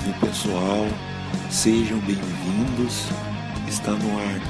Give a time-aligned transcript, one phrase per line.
[0.00, 0.86] Salve pessoal,
[1.50, 3.04] sejam bem-vindos.
[3.68, 4.40] Está no ar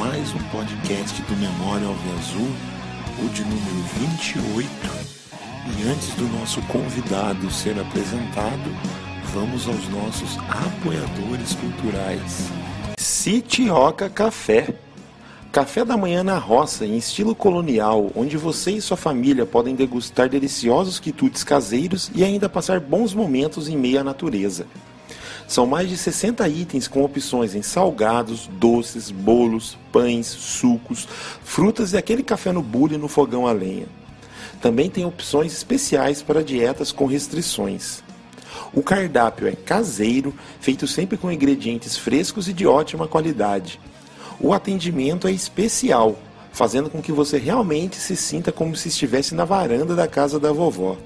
[0.00, 2.48] mais um podcast do Memória Alve Azul,
[3.24, 3.82] o de número
[4.24, 4.68] 28.
[5.78, 8.70] E antes do nosso convidado ser apresentado,
[9.32, 12.50] vamos aos nossos apoiadores culturais.
[12.98, 14.74] Citioca Café.
[15.52, 20.28] Café da manhã na roça, em estilo colonial, onde você e sua família podem degustar
[20.28, 24.66] deliciosos quitutes caseiros e ainda passar bons momentos em meio à natureza.
[25.46, 31.06] São mais de 60 itens com opções em salgados, doces, bolos, pães, sucos,
[31.42, 33.86] frutas e aquele café no bule no fogão a lenha.
[34.60, 38.02] Também tem opções especiais para dietas com restrições.
[38.72, 43.78] O cardápio é caseiro, feito sempre com ingredientes frescos e de ótima qualidade
[44.40, 46.16] o atendimento é especial,
[46.52, 50.52] fazendo com que você realmente se sinta como se estivesse na varanda da casa da
[50.52, 50.96] vovó.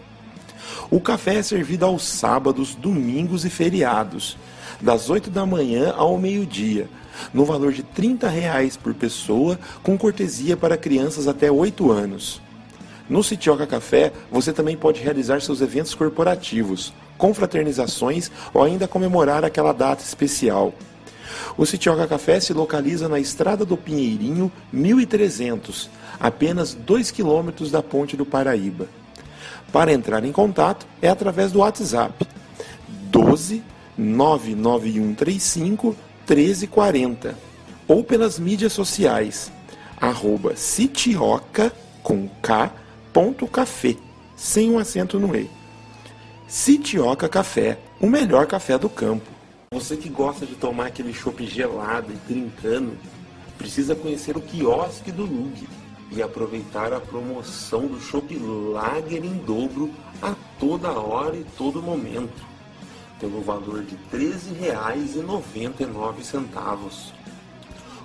[0.91, 4.37] O café é servido aos sábados, domingos e feriados,
[4.81, 6.89] das 8 da manhã ao meio-dia,
[7.33, 12.43] no valor de 30 reais por pessoa, com cortesia para crianças até 8 anos.
[13.09, 19.73] No Citioca Café, você também pode realizar seus eventos corporativos, confraternizações ou ainda comemorar aquela
[19.73, 20.75] data especial.
[21.57, 28.17] O Citioca Café se localiza na Estrada do Pinheirinho, 1300, apenas 2 quilômetros da Ponte
[28.17, 28.89] do Paraíba.
[29.73, 32.27] Para entrar em contato é através do WhatsApp
[33.11, 33.63] 12
[33.97, 35.97] 99135
[36.29, 37.37] 1340
[37.87, 39.53] ou pelas mídias sociais
[40.01, 42.73] arroba citioca com k
[43.13, 43.97] ponto café
[44.41, 45.51] sem um acento no e.
[46.49, 49.31] Citioca Café, o melhor café do campo.
[49.71, 52.97] Você que gosta de tomar aquele chopp gelado e trincando,
[53.59, 55.69] precisa conhecer o quiosque do Lug
[56.11, 62.45] e aproveitar a promoção do chopp Lager em dobro a toda hora e todo momento,
[63.19, 67.13] pelo valor de R$ 13,99.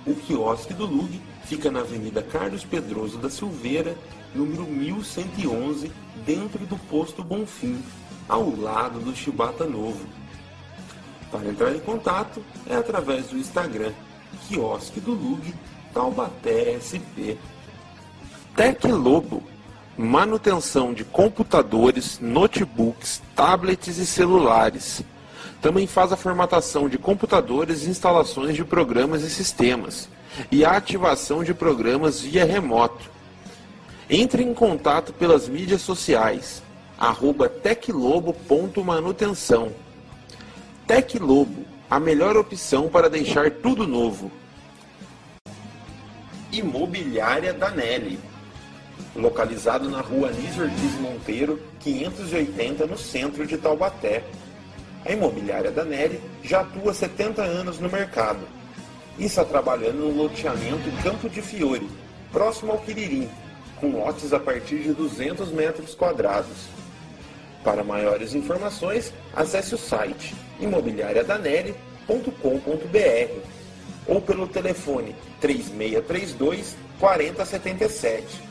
[0.06, 3.94] O quiosque do Lug fica na Avenida Carlos Pedroso da Silveira,
[4.34, 5.92] número 1111,
[6.24, 7.82] dentro do posto Bonfim,
[8.28, 10.06] ao lado do Chibata Novo.
[11.30, 13.92] Para entrar em contato é através do Instagram,
[14.46, 15.52] quiosque do Lug,
[15.92, 17.34] Taubaté SP.
[18.56, 19.42] Tec Lobo,
[19.98, 25.02] manutenção de computadores, notebooks, tablets e celulares.
[25.60, 30.08] Também faz a formatação de computadores e instalações de programas e sistemas,
[30.50, 33.10] e a ativação de programas via remoto.
[34.08, 36.62] Entre em contato pelas mídias sociais,
[36.98, 39.70] arroba teclobo.manutenção
[40.86, 44.32] Tec Lobo, a melhor opção para deixar tudo novo.
[46.50, 48.18] Imobiliária Danelli,
[49.14, 54.24] localizado na rua Anísio Ortiz Monteiro, 580, no centro de Taubaté.
[55.04, 58.40] A Imobiliária Danelli já atua há 70 anos no mercado
[59.18, 61.88] e está trabalhando no loteamento Campo de Fiore,
[62.32, 63.28] próximo ao Quiririm,
[63.80, 66.68] com lotes a partir de 200 metros quadrados.
[67.64, 73.40] Para maiores informações, acesse o site imobiliariadanelli.com.br
[74.06, 78.45] ou pelo telefone 3632 4077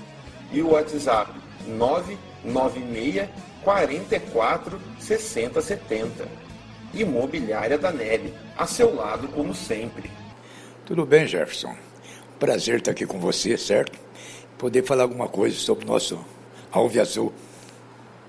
[0.56, 1.32] e o WhatsApp
[1.68, 3.30] 996
[3.62, 6.28] 44 6070.
[6.94, 10.10] Imobiliária Danelli, a seu lado como sempre.
[10.86, 11.76] Tudo bem, Jefferson.
[12.40, 14.00] Prazer estar aqui com você, certo?
[14.58, 16.24] Poder falar alguma coisa sobre o nosso
[16.72, 17.34] Alve Azul.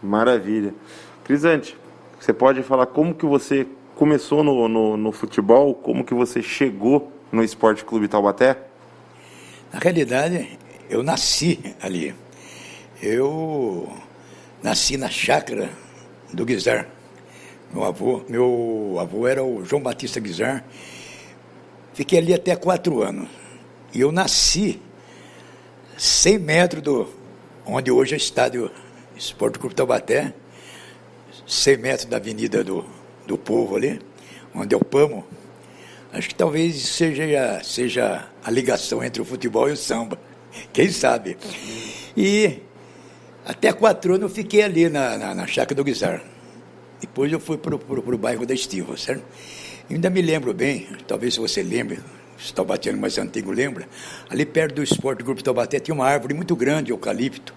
[0.03, 0.75] Maravilha.
[1.23, 1.77] Crisante,
[2.19, 7.13] você pode falar como que você começou no, no, no, futebol, como que você chegou
[7.31, 8.59] no Esporte Clube Taubaté?
[9.73, 10.59] Na realidade,
[10.89, 12.15] eu nasci ali.
[13.03, 13.93] Eu
[14.63, 15.71] nasci na chácara
[16.33, 16.89] do Guizar.
[17.73, 20.65] Meu avô, meu avô era o João Batista Guizar.
[21.95, 23.29] Fiquei ali até quatro anos.
[23.93, 24.81] E eu nasci
[25.97, 27.09] 100 metros do
[27.65, 28.71] onde hoje é o estádio
[29.17, 30.35] Esporte Clube Taubaté,
[31.47, 32.85] 100 metros da Avenida do,
[33.27, 34.01] do Povo ali,
[34.55, 35.25] onde é o Pamo.
[36.13, 40.19] Acho que talvez seja, seja a ligação entre o futebol e o samba.
[40.73, 41.37] Quem sabe?
[42.17, 42.61] E
[43.45, 46.23] até quatro anos eu fiquei ali na, na, na chácara do Guizar.
[47.01, 49.25] Depois eu fui para o bairro da Estiva, certo?
[49.89, 52.01] Eu ainda me lembro bem, talvez se você lembre,
[52.39, 53.89] os taubatianos mais antigo lembra,
[54.29, 57.55] ali perto do Esporte Grupo Taubaté tinha uma árvore muito grande, eucalipto.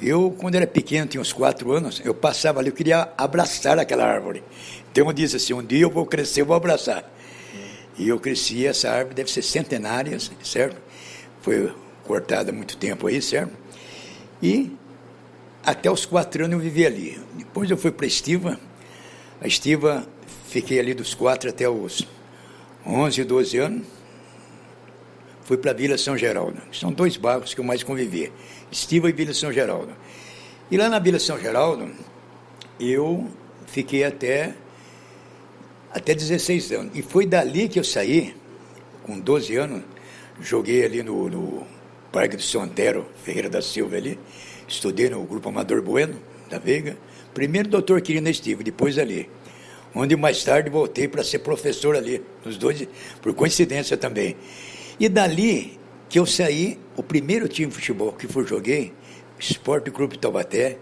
[0.00, 4.06] Eu, quando era pequeno, tinha uns quatro anos, eu passava ali, eu queria abraçar aquela
[4.06, 4.42] árvore.
[4.90, 7.04] Então eu disse assim, um dia eu vou crescer, eu vou abraçar.
[7.98, 10.80] E eu cresci, essa árvore deve ser centenária, certo?
[11.42, 11.70] Foi
[12.10, 13.56] cortada há muito tempo aí, certo?
[14.42, 14.72] E
[15.64, 17.20] até os quatro anos eu vivi ali.
[17.34, 18.58] Depois eu fui para Estiva.
[19.40, 20.04] A Estiva
[20.48, 22.04] fiquei ali dos 4 até os
[22.84, 23.86] 11, 12 anos.
[25.44, 26.60] Fui para a Vila São Geraldo.
[26.72, 28.32] São dois bairros que eu mais convivi.
[28.72, 29.92] Estiva e Vila São Geraldo.
[30.68, 31.92] E lá na Vila São Geraldo,
[32.80, 33.30] eu
[33.66, 34.52] fiquei até,
[35.92, 36.98] até 16 anos.
[36.98, 38.34] E foi dali que eu saí,
[39.04, 39.82] com 12 anos,
[40.40, 41.79] joguei ali no, no
[42.12, 44.18] Parque do São Antero, Ferreira da Silva ali,
[44.66, 46.96] estudei no Grupo Amador Bueno, da Veiga.
[47.32, 49.30] Primeiro doutor Quirino Estive, depois ali.
[49.94, 52.86] Onde mais tarde voltei para ser professor ali, nos dois,
[53.22, 54.36] por coincidência também.
[54.98, 55.78] E dali
[56.08, 58.92] que eu saí, o primeiro time de futebol que fui joguei,
[59.38, 60.78] Esporte Clube Taubaté,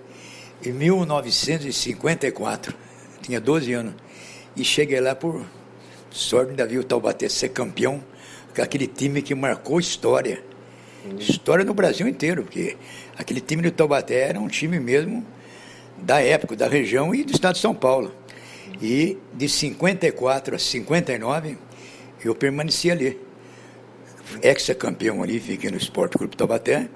[0.65, 2.75] em 1954.
[3.23, 3.95] Tinha 12 anos.
[4.57, 5.45] E cheguei lá por
[6.11, 8.03] sorte, ainda vi o Taubaté ser campeão,
[8.55, 10.43] com aquele time que marcou história.
[11.19, 12.77] História no Brasil inteiro, porque
[13.17, 15.25] aquele time do Taubaté era um time mesmo
[15.97, 18.13] da época, da região e do estado de São Paulo.
[18.83, 21.57] E de 54 a 59,
[22.25, 23.19] eu permaneci ali.
[24.43, 26.89] Ex-campeão ali, fiquei no Esporte Clube Taubaté.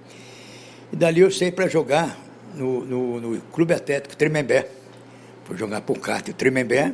[0.92, 2.18] E dali eu saí para jogar
[2.54, 4.68] no, no, no, Clube Atlético Tremembé.
[5.44, 6.92] Fui jogar por Cátio Tremembé.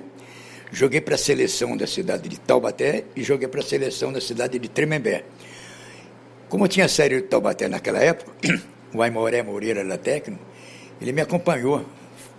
[0.70, 4.58] Joguei para a seleção da cidade de Taubaté e joguei para a seleção da cidade
[4.58, 5.24] de Tremembé.
[6.48, 8.32] Como eu tinha saído de Taubaté naquela época,
[8.94, 10.42] o Aimoré Moreira era técnico,
[11.00, 11.84] ele me acompanhou.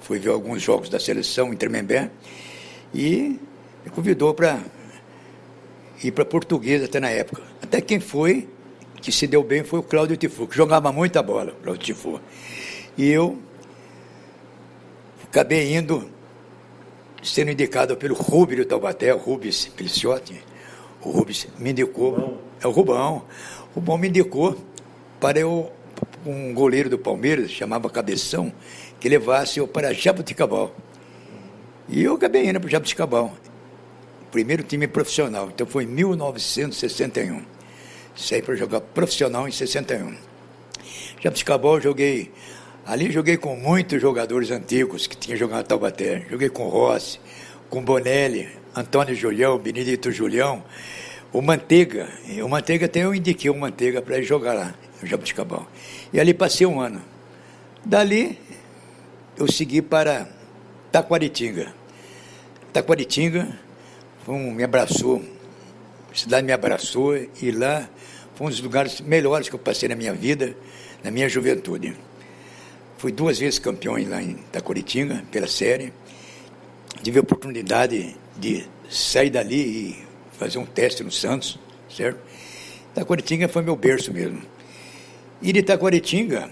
[0.01, 2.09] Fui ver alguns jogos da seleção em Tremembé
[2.93, 3.39] e
[3.85, 4.59] me convidou para
[6.03, 7.43] ir para Portuguesa até na época.
[7.61, 8.47] Até quem foi
[9.01, 12.19] que se deu bem foi o Cláudio Tifu, que jogava muita bola, Cláudio Tifu.
[12.97, 13.37] E eu
[15.23, 16.09] acabei indo,
[17.21, 20.43] sendo indicado pelo Rubio Taubaté, o Rubens Peliciotti.
[21.01, 23.23] O Rubens me indicou, é o Rubão.
[23.79, 24.57] O Rubão me indicou
[25.21, 25.71] para eu,
[26.25, 28.51] um goleiro do Palmeiras, chamava Cabeção,
[28.99, 30.75] que levasse eu para Jabuticabal.
[31.87, 33.33] E eu acabei indo para Jabuticabal.
[34.31, 35.47] Primeiro time profissional.
[35.47, 37.41] Então foi em 1961.
[38.17, 40.13] Saí para jogar profissional em 61.
[41.23, 42.33] Jabuticabal joguei.
[42.85, 46.25] Ali joguei com muitos jogadores antigos que tinham jogado Taubaté.
[46.29, 47.17] Joguei com Rossi,
[47.69, 50.65] com Bonelli, Antônio Julião, Benedito Julião,
[51.31, 52.09] o Manteiga.
[52.43, 55.67] O Manteiga até eu indiquei o Manteiga para ele jogar lá, no Jabuticabal.
[56.11, 57.01] E ali passei um ano.
[57.85, 58.37] Dali
[59.37, 60.27] eu segui para
[60.91, 61.73] Taquaritinga.
[62.73, 63.47] Taquaritinga
[64.27, 65.23] um, me abraçou,
[66.11, 67.89] a cidade me abraçou e lá
[68.35, 70.55] foi um dos lugares melhores que eu passei na minha vida,
[71.03, 71.95] na minha juventude.
[72.97, 75.93] Fui duas vezes campeão lá em Taquaritinga, pela série.
[77.01, 80.08] Tive a oportunidade de sair dali e
[80.39, 81.59] fazer um teste no Santos,
[81.89, 82.17] certo?
[82.95, 84.41] Taquaritinga foi meu berço mesmo.
[85.41, 86.49] E de Taquaritinga,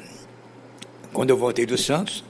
[1.13, 2.23] quando eu voltei do Santos,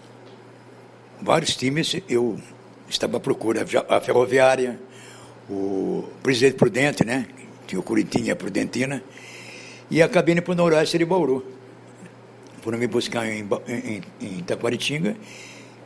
[1.19, 2.39] vários times eu
[2.87, 4.79] estava à procura, a Ferroviária,
[5.49, 7.27] o Presidente Prudente, né?
[7.65, 9.03] Tinha o Curitiba e a Prudentina,
[9.89, 11.43] e a cabine para o Noroeste de Bauru.
[12.61, 15.17] Foram me buscar em, em, em Itaquaritinga,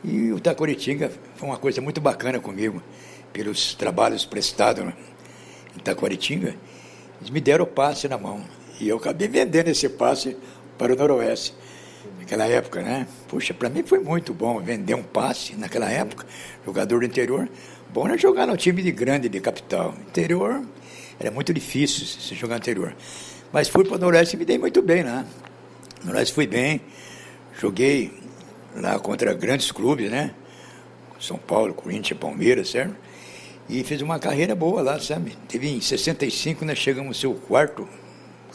[0.03, 2.83] e o Itaquaritinga foi uma coisa muito bacana comigo,
[3.31, 4.94] pelos trabalhos prestados né,
[5.75, 6.56] em Itaquaritinga.
[7.19, 8.44] Eles me deram o passe na mão,
[8.79, 10.35] e eu acabei vendendo esse passe
[10.77, 11.53] para o Noroeste
[12.19, 13.07] naquela época, né?
[13.27, 16.25] Puxa, para mim foi muito bom vender um passe naquela época,
[16.65, 17.48] jogador do interior.
[17.93, 19.93] Bom era jogar no time de grande, de capital.
[20.07, 20.63] Interior
[21.19, 22.96] era muito difícil se jogar interior.
[23.51, 25.25] Mas fui para o Noroeste e me dei muito bem lá.
[26.00, 26.81] No Noroeste fui bem,
[27.60, 28.12] joguei
[28.75, 30.34] lá contra grandes clubes, né?
[31.19, 32.96] São Paulo, Corinthians, Palmeiras, certo?
[33.70, 35.38] E fiz uma carreira boa lá, sabe?
[35.48, 37.88] Teve em 65, nós chegamos ao seu quarto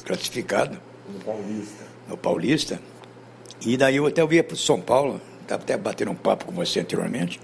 [0.05, 0.79] classificado.
[1.09, 1.85] No Paulista.
[2.09, 2.81] No Paulista.
[3.65, 6.81] E daí eu até ia para São Paulo, estava até batendo um papo com você
[6.81, 7.41] anteriormente,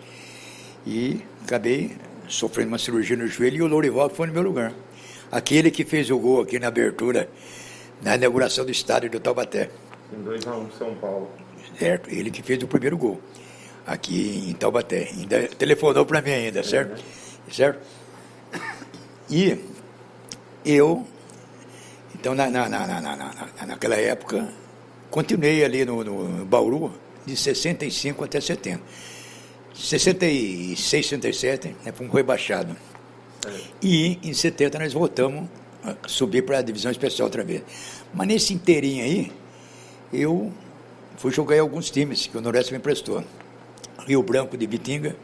[0.86, 1.96] e acabei
[2.28, 4.72] sofrendo uma cirurgia no joelho e o Lourival foi no meu lugar.
[5.30, 7.28] Aquele que fez o gol aqui na abertura,
[8.02, 9.70] na inauguração do estádio do Taubaté.
[10.12, 11.30] Em 2x1 um, São Paulo.
[11.78, 13.20] Certo, ele que fez o primeiro gol
[13.86, 15.08] aqui em Taubaté.
[15.10, 16.92] Ainda telefonou para mim ainda, certo?
[16.92, 17.02] É, né?
[17.52, 17.80] Certo?
[19.30, 19.58] E
[20.64, 21.06] eu,
[22.14, 24.52] então na, na, na, na, naquela época,
[25.12, 26.90] Continuei ali no, no Bauru
[27.26, 28.80] de 65 até 70.
[29.74, 32.74] 66, 67, né, fomos rebaixados.
[33.46, 33.60] É.
[33.82, 35.50] E em 70 nós voltamos
[35.84, 37.62] a subir para a divisão especial outra vez.
[38.14, 39.32] Mas nesse inteirinho aí,
[40.10, 40.50] eu
[41.18, 43.22] fui jogar em alguns times que o Noroeste me emprestou.
[44.06, 45.14] Rio Branco de Bitinga,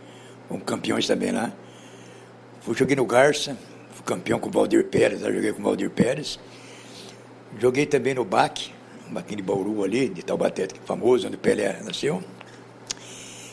[0.51, 1.51] fomos campeões também lá.
[2.69, 3.57] Fui joguei no Garça,
[3.93, 6.39] fui campeão com o Valdir Pérez, lá joguei com o Valdir Pérez.
[7.59, 8.71] Joguei também no BAC,
[9.15, 12.23] aquele Bauru ali, de Taubaté, que é famoso, onde o Pelé nasceu.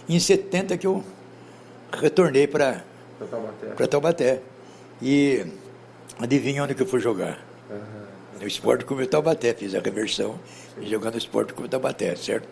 [0.05, 1.01] E em 70 que eu
[1.93, 2.83] retornei para
[3.31, 3.87] Taubaté.
[3.87, 4.41] Taubaté.
[5.01, 5.45] E
[6.19, 7.39] adivinha onde que eu fui jogar?
[7.69, 8.41] Uhum.
[8.41, 9.53] No Esporte Clube Taubaté.
[9.53, 10.37] Fiz a reversão
[10.77, 12.49] e jogando no Esporte Clube Taubaté, certo?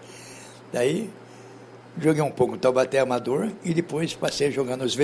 [0.72, 1.10] Daí
[2.00, 4.96] joguei um pouco no Taubaté Amador e depois passei a jogar nos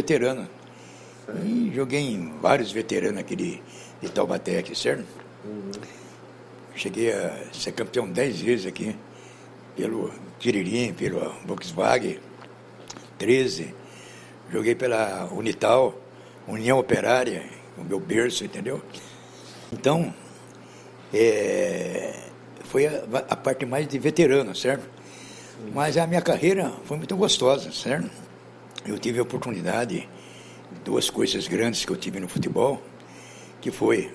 [1.33, 1.45] veteranos.
[1.45, 3.61] E joguei em vários veteranos aqui de,
[4.01, 5.05] de Taubaté, aqui, certo?
[5.45, 5.71] Uhum.
[6.75, 8.95] Cheguei a ser campeão dez vezes aqui,
[9.75, 12.19] pelo Quiririm, pelo Volkswagen,
[13.17, 13.73] 13.
[14.51, 15.99] Joguei pela Unital,
[16.47, 17.43] União Operária,
[17.77, 18.81] o meu berço, entendeu?
[19.71, 20.13] Então,
[21.13, 22.13] é,
[22.65, 24.87] foi a, a, parte mais de veterano, certo?
[25.73, 28.09] Mas a minha carreira foi muito gostosa, certo?
[28.85, 30.07] Eu tive a oportunidade,
[30.89, 32.81] duas coisas grandes que eu tive no futebol,
[33.61, 34.11] que foi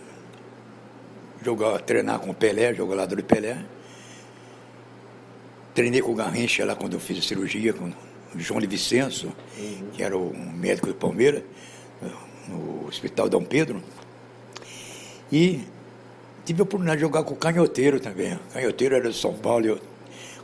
[1.41, 3.65] jogar, treinar com o Pelé, jogador de Pelé.
[5.73, 7.93] Treinei com o Garrincha lá quando eu fiz a cirurgia com
[8.35, 9.91] o João de Vicenço, uhum.
[9.93, 11.45] que era o médico do Palmeiras,
[12.49, 13.81] no Hospital Dom Pedro.
[15.31, 15.61] E
[16.45, 18.35] tive a oportunidade de jogar com o Canhoteiro também.
[18.35, 19.81] O Canhoteiro era de São Paulo, eu,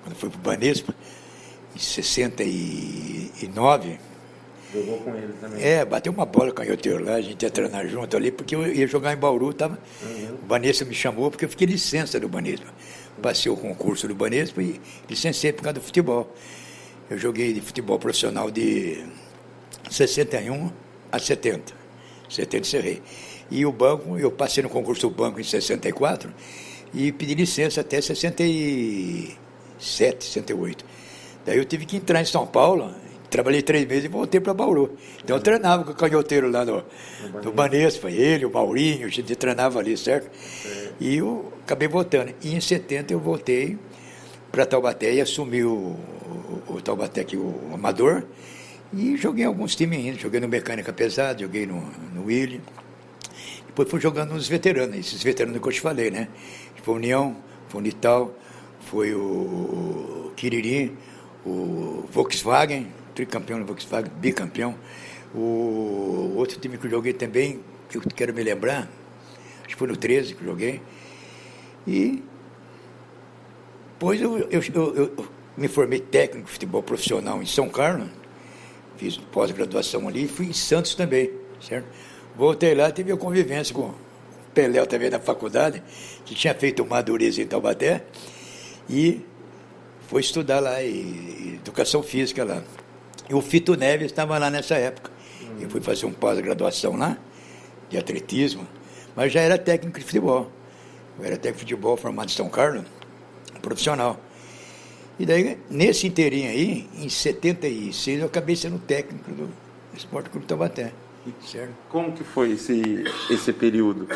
[0.04, 0.94] quando fui para o Banespa,
[1.74, 3.98] em 69
[4.72, 5.62] Jogou com ele também.
[5.62, 8.54] É, bateu uma bola com o canhoteiro lá, a gente ia treinar junto ali, porque
[8.54, 10.36] eu ia jogar em Bauru, tava, uhum.
[10.42, 12.66] o Banespa me chamou, porque eu fiquei licença do Banespa.
[13.20, 16.32] Passei o concurso do Banespa e licenciei por causa do futebol.
[17.10, 19.04] Eu joguei de futebol profissional de
[19.90, 20.70] 61
[21.10, 21.74] a 70.
[22.28, 23.02] 70 encerrei.
[23.50, 26.32] E o banco, eu passei no concurso do banco em 64
[26.94, 30.84] e pedi licença até 67, 68.
[31.44, 32.94] Daí eu tive que entrar em São Paulo
[33.30, 34.96] Trabalhei três meses e voltei para Bauru.
[35.22, 36.82] Então eu treinava com o canhoteiro lá no,
[37.44, 40.28] no Banespa, ele, o Maurinho, a gente treinava ali, certo?
[40.66, 40.88] É.
[40.98, 42.34] E eu acabei voltando.
[42.42, 43.78] E em 70 eu voltei
[44.50, 45.96] para Taubaté e assumi o,
[46.68, 48.24] o, o Taubaté aqui, o Amador.
[48.92, 50.18] E joguei alguns times ainda.
[50.18, 51.80] Joguei no Mecânica Pesada, joguei no,
[52.12, 52.60] no Willi.
[53.66, 56.28] Depois fui jogando nos veteranos, esses veteranos que eu te falei, né?
[56.82, 57.36] Foi o União,
[57.68, 58.34] foi o Nital,
[58.80, 60.96] foi o Quiririm,
[61.46, 64.74] o Volkswagen, tricampeão no Volkswagen, bicampeão.
[65.34, 68.88] O outro time que eu joguei também, que eu quero me lembrar,
[69.60, 70.80] acho que foi no 13 que eu joguei.
[71.86, 72.22] E
[73.92, 78.08] depois eu, eu, eu, eu me formei técnico de futebol profissional em São Carlos,
[78.96, 81.86] fiz pós-graduação ali, fui em Santos também, certo?
[82.34, 83.94] Voltei lá, tive a convivência com o
[84.54, 85.82] Pelé também da faculdade,
[86.24, 88.04] que tinha feito uma dureza em Taubaté,
[88.88, 89.20] e
[90.08, 92.62] foi estudar lá, e, educação física lá.
[93.30, 95.08] E o Fito Neves estava lá nessa época.
[95.60, 97.16] Eu fui fazer um pós-graduação lá,
[97.88, 98.66] de atletismo,
[99.14, 100.50] mas já era técnico de futebol.
[101.16, 102.84] Eu era técnico de futebol formado em São Carlos,
[103.62, 104.18] profissional.
[105.16, 109.48] E daí, nesse inteirinho aí, em 76, eu acabei sendo técnico do
[109.94, 110.92] Esporte Clube Taubaté.
[111.46, 111.72] Certo?
[111.88, 114.08] Como que foi esse, esse período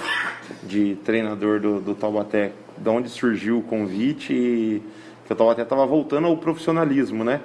[0.64, 2.50] de treinador do, do Taubaté?
[2.76, 4.82] De onde surgiu o convite?
[5.26, 7.40] Que o Taubaté estava voltando ao profissionalismo, né?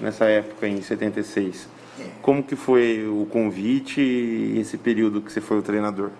[0.00, 1.68] Nessa época, em 76.
[2.20, 6.10] Como que foi o convite e esse período que você foi o treinador?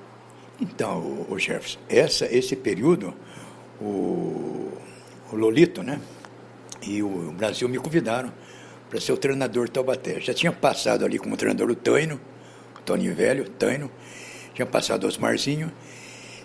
[0.60, 3.12] Então, o, Jefferson, essa, esse período,
[3.80, 4.70] o,
[5.32, 6.00] o Lolito, né?
[6.82, 8.32] E o Brasil me convidaram
[8.88, 10.20] para ser o treinador do Taubaté.
[10.20, 12.20] Já tinha passado ali como treinador o Taino,
[12.78, 13.90] o Toninho Velho, Taino,
[14.54, 15.72] tinha passado Osmarzinho,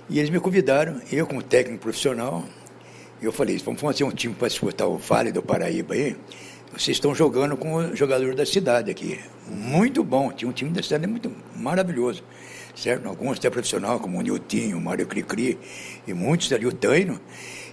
[0.09, 2.43] e eles me convidaram, eu como técnico profissional,
[3.21, 6.15] eu falei, vamos fazer um time para disputar o Vale do Paraíba aí,
[6.71, 9.19] vocês estão jogando com o jogador da cidade aqui.
[9.47, 12.23] Muito bom, tinha um time da cidade muito maravilhoso.
[12.75, 13.07] Certo?
[13.07, 15.59] Alguns até profissional, como o Niltinho, o Mário Cricri,
[16.07, 17.19] e muitos ali, o Taino,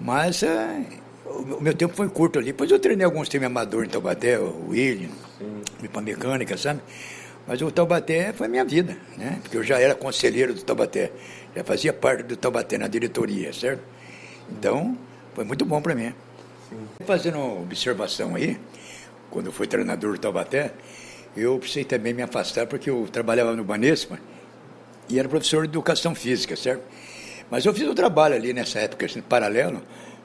[0.00, 0.84] Mas é,
[1.26, 2.46] o meu tempo foi curto ali.
[2.46, 5.10] Depois eu treinei alguns times amadores em Taubaté, o William,
[5.78, 6.80] fui para mecânica, sabe?
[7.46, 9.38] Mas o Taubaté foi minha vida, né?
[9.42, 11.12] Porque eu já era conselheiro do Taubaté,
[11.54, 13.82] já fazia parte do Taubaté na diretoria, certo?
[14.50, 14.96] Então,
[15.34, 16.14] foi muito bom para mim.
[16.70, 16.88] Sim.
[17.04, 18.58] Fazendo uma observação aí,
[19.30, 20.72] quando eu fui treinador do Taubaté,
[21.36, 24.18] eu precisei também me afastar, porque eu trabalhava no Banespa
[25.08, 26.82] e era professor de educação física, certo?
[27.54, 29.80] Mas eu fiz um trabalho ali nessa época, assim, paralelo,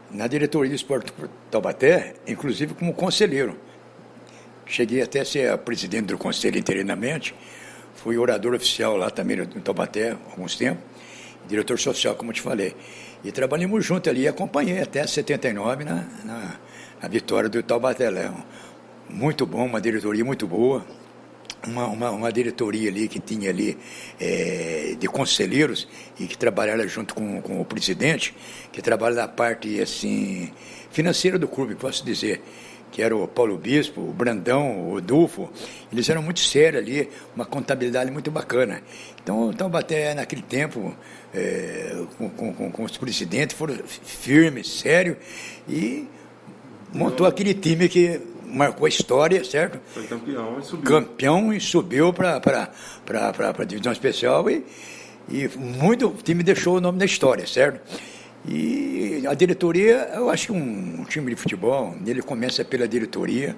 [0.09, 1.13] na diretoria do Esporte
[1.51, 3.55] Taubaté, inclusive como conselheiro.
[4.65, 7.35] Cheguei até a ser presidente do conselho interinamente,
[7.93, 10.83] fui orador oficial lá também no Taubaté há alguns tempos,
[11.47, 12.75] diretor social, como te falei.
[13.23, 16.55] E trabalhamos junto ali, acompanhei até 79 na, na,
[16.99, 18.09] na vitória do Taubaté.
[19.07, 20.83] Muito bom, uma diretoria muito boa,
[21.67, 23.77] uma, uma, uma, diretoria ali que tinha ali
[24.19, 25.87] é, de conselheiros
[26.19, 28.35] e que trabalhava junto com, com o presidente,
[28.71, 30.51] que trabalha na parte assim
[30.91, 32.41] financeira do clube, posso dizer
[32.91, 35.49] que era o Paulo Bispo, o Brandão, o Dufo,
[35.91, 38.81] eles eram muito sérios ali, uma contabilidade muito bacana.
[39.21, 40.95] Então, então até naquele tempo,
[41.33, 45.17] é, com, com, com, os presidentes, foram firmes, sérios,
[45.67, 46.07] e
[46.93, 49.79] montou aquele time que marcou a história, certo?
[49.93, 50.83] Foi campeão e subiu.
[50.85, 52.41] Campeão e subiu para
[53.57, 54.65] a divisão especial e,
[55.29, 57.81] e muito, o time deixou o nome da história, certo?
[58.47, 63.55] E a diretoria, eu acho que um, um time de futebol, ele começa pela diretoria,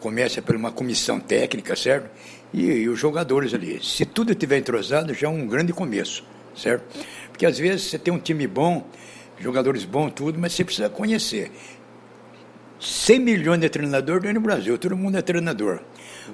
[0.00, 2.08] começa por uma comissão técnica, certo?
[2.52, 3.82] E, e, os jogadores ali.
[3.82, 6.24] Se tudo estiver entrosado, já é um grande começo,
[6.56, 6.84] certo?
[7.30, 8.86] Porque às vezes você tem um time bom,
[9.38, 11.50] jogadores bons, tudo, mas você precisa conhecer.
[12.82, 15.78] 100 milhões de treinadores no Brasil, todo mundo é treinador.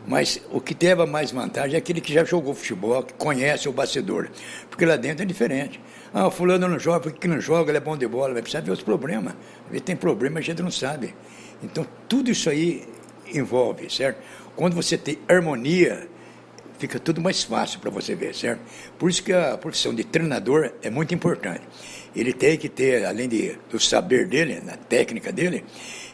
[0.07, 3.73] Mas o que teve mais vantagem é aquele que já jogou futebol, que conhece o
[3.73, 4.31] bastidor.
[4.71, 5.79] Porque lá dentro é diferente.
[6.13, 7.71] Ah, fulano não joga, por que não joga?
[7.71, 8.33] Ele é bom de bola.
[8.33, 9.35] Vai precisar ver os problemas.
[9.71, 11.15] Ele tem problema, a gente não sabe.
[11.63, 12.89] Então, tudo isso aí
[13.31, 14.19] envolve, certo?
[14.57, 16.09] Quando você tem harmonia,
[16.79, 18.61] fica tudo mais fácil para você ver, certo?
[18.99, 21.63] Por isso que a profissão de treinador é muito importante.
[22.17, 25.63] Ele tem que ter, além de, do saber dele, na técnica dele,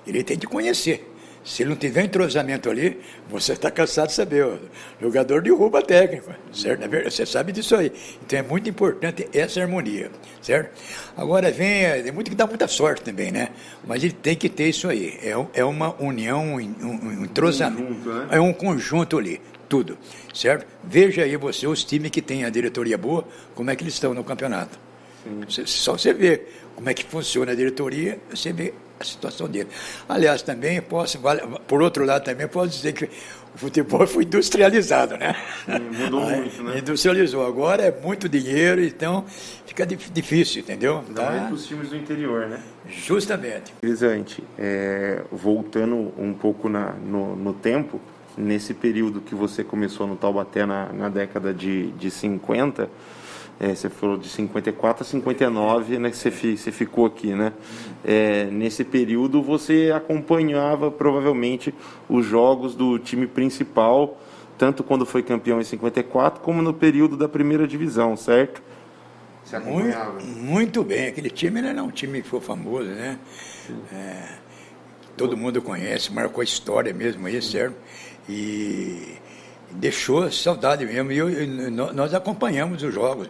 [0.06, 1.10] ele tem que conhecer.
[1.44, 4.46] Se ele não tiver entrosamento ali, você está cansado de saber.
[4.46, 4.58] O
[4.98, 6.82] jogador derruba a técnica, certo?
[6.82, 7.92] É você sabe disso aí.
[8.24, 10.70] Então é muito importante essa harmonia, certo?
[11.14, 13.50] Agora vem, é muito que dá muita sorte também, né?
[13.86, 15.18] Mas ele tem que ter isso aí.
[15.22, 17.82] É, é uma união, um, entrosamento.
[17.82, 18.26] Um conjunto, né?
[18.30, 19.98] É um conjunto ali, tudo,
[20.32, 20.66] certo?
[20.82, 24.14] Veja aí você, os times que têm a diretoria boa, como é que eles estão
[24.14, 24.78] no campeonato.
[25.50, 25.66] Sim.
[25.66, 26.42] Só você vê
[26.74, 28.72] como é que funciona a diretoria, você vê
[29.04, 29.68] a situação dele.
[30.08, 31.18] Aliás, também posso,
[31.66, 33.04] por outro lado, também posso dizer que
[33.54, 35.36] o futebol foi industrializado, né?
[35.96, 36.78] Mudou muito, né?
[36.78, 37.46] Industrializou.
[37.46, 39.24] Agora é muito dinheiro, então
[39.64, 41.04] fica difícil, entendeu?
[41.06, 41.44] Não tá?
[41.46, 42.60] para os times do interior, né?
[42.88, 43.72] Justamente.
[43.82, 48.00] Elisante, é, voltando um pouco na, no, no, tempo,
[48.36, 52.90] nesse período que você começou no Taubaté na, na década de, de 50,
[53.60, 57.52] é, você falou de 54 a 59, né, que você, você ficou aqui, né?
[58.04, 61.72] É, nesse período você acompanhava provavelmente
[62.08, 64.20] os jogos do time principal,
[64.58, 68.62] tanto quando foi campeão em 54, como no período da primeira divisão, certo?
[69.44, 70.12] Você acompanhava?
[70.14, 73.18] Muito, muito bem, aquele time era um time que foi famoso, né?
[73.92, 74.28] É,
[75.16, 77.76] todo mundo conhece, marcou a história mesmo aí, certo?
[78.28, 79.16] E
[79.74, 81.12] deixou saudade mesmo.
[81.12, 81.28] E eu,
[81.70, 83.28] nós acompanhamos os jogos.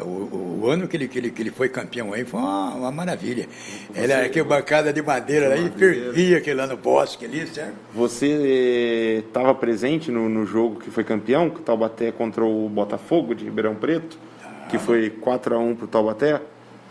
[0.00, 2.92] O, o, ano que ele, que, ele, que ele foi campeão aí foi uma, uma
[2.92, 3.48] maravilha.
[3.92, 7.74] Você, Era aquela bancada de madeira aí, fervia aquele lá no bosque ali, certo?
[7.92, 13.34] Você estava presente no, no jogo que foi campeão, que o Taubaté contra o Botafogo
[13.34, 14.68] de Ribeirão Preto, ah.
[14.70, 16.40] que foi 4x1 para o Taubaté?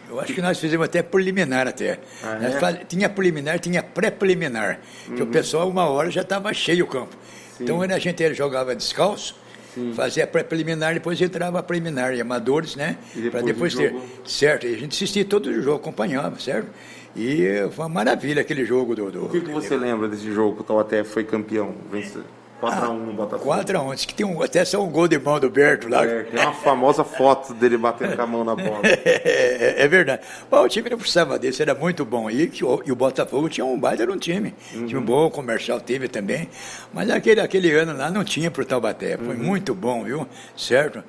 [0.09, 1.99] Eu acho que nós fizemos até preliminar até.
[2.23, 2.51] Ah, é?
[2.51, 4.79] faz, tinha preliminar, tinha pré-preliminar.
[5.07, 5.15] Uhum.
[5.15, 7.15] Que o pessoal, uma hora, já estava cheio o campo.
[7.57, 7.63] Sim.
[7.63, 9.35] Então, a gente jogava descalço,
[9.73, 9.93] Sim.
[9.93, 12.97] fazia pré-preliminar, depois entrava a preliminar, e amadores, né?
[13.31, 13.93] Para depois, ter.
[14.25, 16.67] Certo, e a gente assistia todo o jogo, acompanhava, certo?
[17.15, 19.11] E foi uma maravilha aquele jogo do.
[19.11, 21.73] do o que, que você lembra desse jogo que o Taubaté foi campeão?
[21.91, 22.23] Venceu?
[22.61, 23.51] 4x1 no Botafogo.
[23.51, 23.95] 4x1.
[23.95, 26.03] Diz que tem um, até só um gol de mão do Berto lá.
[26.05, 28.81] É, tem uma famosa foto dele batendo com a mão na bola.
[28.83, 30.21] é, é, é, verdade.
[30.49, 32.29] Bom, o time não precisava desse, era muito bom.
[32.29, 32.51] E,
[32.85, 34.55] e o Botafogo tinha um baita, um time.
[34.73, 34.85] Uhum.
[34.87, 36.49] Tinha um bom comercial, teve também.
[36.93, 39.17] Mas aquele, aquele ano lá não tinha pro Taubaté.
[39.17, 39.43] Foi uhum.
[39.43, 40.27] muito bom, viu?
[40.55, 41.03] Certo?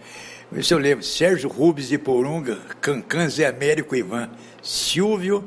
[0.52, 1.04] Isso eu lembro.
[1.04, 4.28] Sérgio Rubens de Porunga, Cancan, Zé Américo Ivan,
[4.62, 5.44] Silvio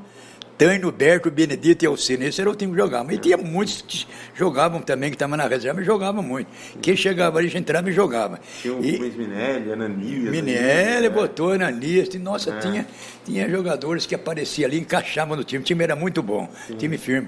[0.62, 2.24] Tânio, Berto, Benedito e Alcino.
[2.24, 3.12] Esse era o time que jogava.
[3.12, 6.48] E tinha muitos que jogavam também, que estavam na reserva e jogavam muito.
[6.80, 8.40] Quem chegava ali, já entrava e jogava.
[8.62, 10.30] Tinha o e, Luiz Minelli, Ananias.
[10.30, 12.14] Minelli, botou Ananias.
[12.14, 12.60] Nossa, é.
[12.60, 12.88] tinha,
[13.26, 15.64] tinha jogadores que apareciam ali, encaixavam no time.
[15.64, 16.76] O time era muito bom, Sim.
[16.76, 17.28] time firme.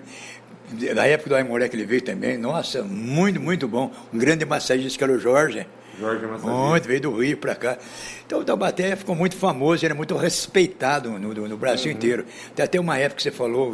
[0.94, 3.92] Na época do Aimoré que ele veio também, nossa, muito, muito bom.
[4.14, 5.66] Um grande massagista que era o Jorge.
[6.00, 6.52] Jorge Massagista.
[6.52, 7.78] Muito, veio do Rio para cá.
[8.26, 11.98] Então o Taubaté ficou muito famoso, era muito respeitado no, no, no Brasil uhum.
[11.98, 12.26] inteiro.
[12.56, 13.74] Tem até uma época que você falou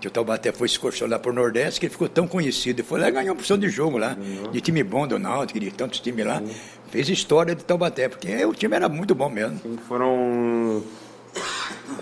[0.00, 2.80] que o Taubaté foi excursionar por Nordeste, que ele ficou tão conhecido.
[2.80, 4.50] Ele foi lá e ganhou uma opção de jogo lá, uhum.
[4.50, 6.40] de time bom do Náutico, de tantos times lá.
[6.40, 6.50] Uhum.
[6.90, 9.58] Fez história de Taubaté, porque o time era muito bom mesmo.
[9.62, 10.82] Sim, foram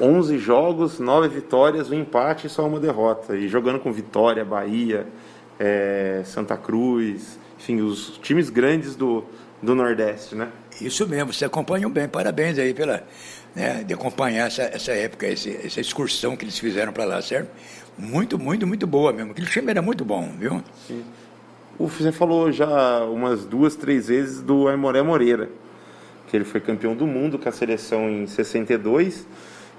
[0.00, 3.36] 11 jogos, 9 vitórias, um empate e só uma derrota.
[3.36, 5.06] E jogando com Vitória, Bahia,
[5.58, 9.24] é, Santa Cruz, enfim, os times grandes do,
[9.62, 10.48] do Nordeste, né?
[10.80, 13.04] Isso mesmo, você acompanhou bem, parabéns aí pela,
[13.54, 17.50] né, de acompanhar essa, essa época, esse, essa excursão que eles fizeram para lá, certo?
[17.98, 19.32] Muito, muito, muito boa mesmo.
[19.32, 20.62] Aquele time era muito bom, viu?
[20.86, 21.04] Sim.
[21.78, 25.50] O você falou já umas duas, três vezes do Aimoré Moreira,
[26.28, 29.26] que ele foi campeão do mundo com a seleção em 62.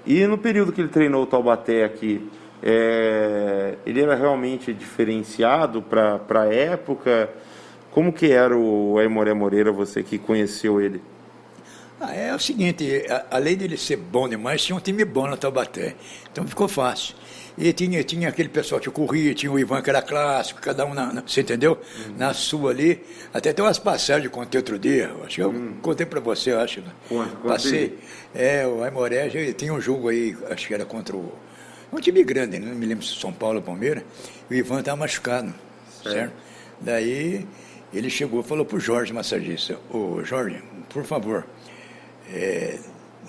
[0.04, 2.28] E no período que ele treinou o Taubaté aqui,
[2.62, 7.30] é, ele era realmente diferenciado para a época?
[7.92, 11.00] Como que era o Aimoré Moreira, você que conheceu ele?
[12.00, 15.94] Ah, é o seguinte, além dele ser bom demais, tinha um time bom na Taubaté.
[16.32, 17.14] Então ficou fácil.
[17.56, 20.94] E tinha, tinha aquele pessoal que corria, tinha o Ivan que era clássico, cada um,
[20.94, 21.72] na, na você entendeu?
[21.74, 22.14] Uhum.
[22.16, 23.04] Na sua ali.
[23.32, 25.74] Até tem umas passagens que eu contei outro dia, acho que eu uhum.
[25.82, 26.80] contei para você, eu acho.
[26.80, 26.90] Né?
[27.08, 27.98] Conta, Passei.
[28.34, 31.32] É, o Aimoré tinha um jogo aí, acho que era contra o.
[31.92, 34.02] Um time grande, não me lembro se São Paulo ou Palmeiras.
[34.50, 35.52] E o Ivan estava machucado,
[36.02, 36.14] certo?
[36.14, 36.32] certo?
[36.80, 37.46] Daí
[37.92, 41.46] ele chegou falou para o Jorge, massagista, ô Jorge, por favor,
[42.30, 42.78] é,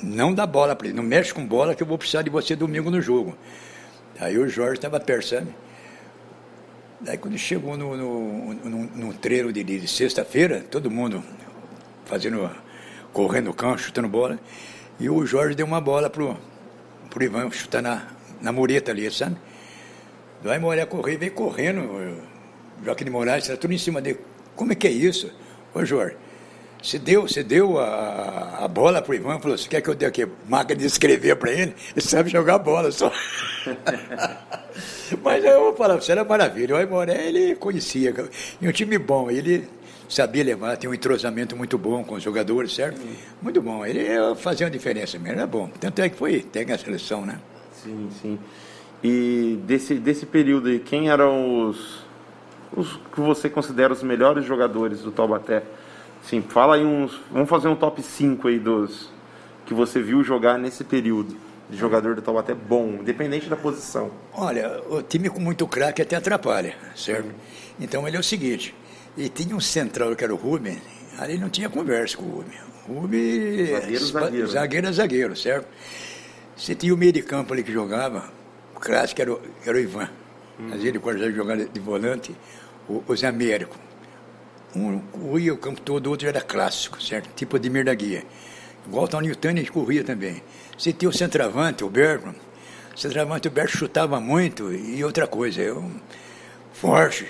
[0.02, 2.56] não dá bola para ele, não mexe com bola que eu vou precisar de você
[2.56, 3.38] domingo no jogo.
[4.20, 5.54] Aí o Jorge estava perto, sabe?
[7.02, 11.24] Daí quando chegou no, no, no, no treino de, de sexta-feira, todo mundo
[12.06, 12.50] fazendo,
[13.12, 14.40] correndo o campo, chutando bola,
[15.00, 16.38] e o Jorge deu uma bola pro,
[17.10, 18.08] pro Ivan chutar na,
[18.42, 19.36] na mureta ali, sabe?
[20.42, 22.24] Daí Moraes correr, veio correndo,
[22.84, 24.20] Joaquim de Moraes, era tudo em cima dele.
[24.56, 25.32] Como é que é isso?
[25.74, 26.16] Ô Jorge,
[26.82, 29.96] você deu, você deu a, a bola para o Ivan, falou, você quer que eu
[29.96, 31.74] dê aqui máquina de escrever para ele?
[31.96, 33.12] Ele sabe jogar bola só.
[35.24, 36.76] Mas eu vou falar, você era maravilha.
[36.76, 38.14] O Aimoré, ele conhecia,
[38.62, 39.66] e um time bom, ele
[40.10, 43.00] sabia levar, tinha um entrosamento muito bom com os jogadores, certo?
[43.00, 43.16] Sim.
[43.42, 45.70] Muito bom, ele fazia uma diferença mesmo, era bom.
[45.80, 47.40] Tanto é que foi, tem a seleção, né?
[47.82, 48.40] Sim, sim.
[49.02, 52.03] E desse, desse período aí, quem eram os
[52.76, 55.64] os que você considera os melhores jogadores do Taubaté?
[56.24, 57.20] Sim, fala aí uns.
[57.32, 59.10] Vamos fazer um top 5 aí dos
[59.66, 61.36] que você viu jogar nesse período
[61.70, 64.12] de jogador do Taubaté bom, independente da posição.
[64.34, 67.30] Olha, o time com muito craque até atrapalha, certo?
[67.80, 68.76] Então ele é o seguinte,
[69.18, 70.82] e tinha um central que era o Rubem,
[71.18, 72.60] ali não tinha conversa com o Rubem.
[72.88, 75.68] O Rubem zagueiro, zagueiro, zagueiro é zagueiro, certo?
[76.56, 78.30] Você tinha o meio de campo ali que jogava,
[78.76, 80.10] o clássico era o, era o Ivan.
[80.60, 80.68] Hum.
[80.70, 82.36] Vezes ele pode jogar de volante,
[82.88, 83.78] os Américo.
[84.76, 87.30] Um corria o campo todo, o outro era clássico, certo?
[87.36, 88.24] Tipo Ademir da Guia.
[88.88, 90.42] Igual o Tony Tânia corria também.
[90.78, 92.36] Você tinha o centroavante, o Bergman.
[92.94, 95.90] O centroavante, o Bergman chutava muito e outra coisa, eu,
[96.74, 97.26] forte.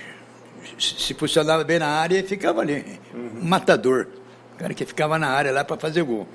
[0.80, 3.00] Se posicionava bem na área e ficava ali.
[3.14, 3.42] Uhum.
[3.42, 4.08] Um matador.
[4.56, 6.28] O cara que ficava na área lá para fazer gol.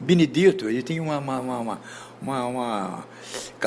[0.00, 1.80] O Benedito, ele tinha uma, uma, uma, uma,
[2.22, 3.04] uma,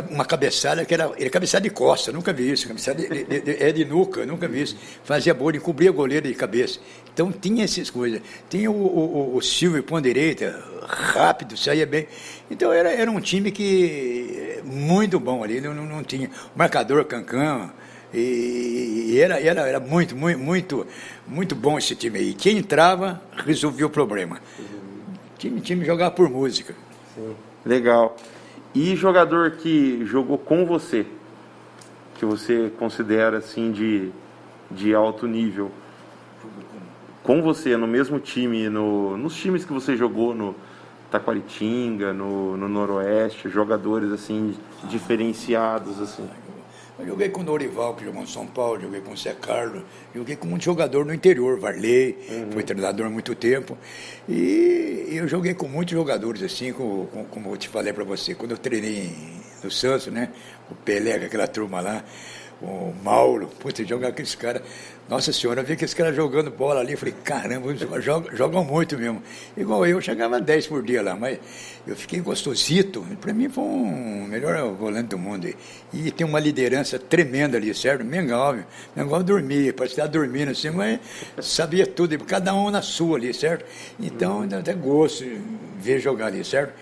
[0.09, 3.63] uma cabeçada que era, era cabeçada de costa, nunca vi isso, cabeçada de, de, de,
[3.63, 4.77] é de nuca, nunca vi isso.
[5.03, 6.79] Fazia bolha, cobria goleiro de cabeça.
[7.13, 8.21] Então tinha essas coisas.
[8.49, 12.07] Tinha o, o, o Silvio pão direita, rápido, saía bem.
[12.49, 16.29] Então era, era um time que muito bom ali, não, não, tinha.
[16.55, 17.71] Marcador Cancan.
[18.13, 20.87] E, e era, era, era muito, muito, muito,
[21.27, 22.33] muito bom esse time aí.
[22.33, 24.39] Quem entrava resolvia o problema.
[24.57, 26.73] O time, time jogava por música.
[27.13, 27.35] Sim.
[27.65, 28.15] Legal.
[28.75, 31.05] E jogador que jogou com você,
[32.15, 34.11] que você considera assim de,
[34.69, 35.71] de alto nível,
[37.23, 40.53] com você, no mesmo time, no, nos times que você jogou no
[41.09, 44.53] Taquaritinga, no, no Noroeste, jogadores assim
[44.89, 46.27] diferenciados assim.
[46.97, 49.83] Eu joguei com o Norival, que jogou em São Paulo, joguei com o Zé Carlos,
[50.13, 52.51] joguei com um jogador no interior, Varley, uhum.
[52.53, 53.77] foi treinador há muito tempo.
[54.29, 58.33] E eu joguei com muitos jogadores, assim, com, com, como eu te falei para você,
[58.33, 59.11] quando eu treinei
[59.65, 60.29] no Santos, né?
[60.71, 62.03] O Pelé, aquela turma lá
[62.61, 64.61] o Mauro, putz, jogar aqueles caras.
[65.07, 68.97] Nossa senhora, eu vi aqueles caras jogando bola ali, eu falei, caramba, jogam, jogam muito
[68.97, 69.21] mesmo.
[69.55, 71.37] Igual eu, chegava a 10 por dia lá, mas
[71.85, 73.05] eu fiquei gostosito.
[73.21, 75.47] Para mim foi um melhor volante do mundo.
[75.93, 78.03] E tem uma liderança tremenda ali, certo?
[78.03, 78.57] Mengal,
[78.95, 80.99] Mengal dormia, parecia estar dormindo assim, mas
[81.39, 83.63] sabia tudo, cada um na sua ali, certo?
[83.99, 85.23] Então, até gosto
[85.77, 86.73] ver jogar ali, certo?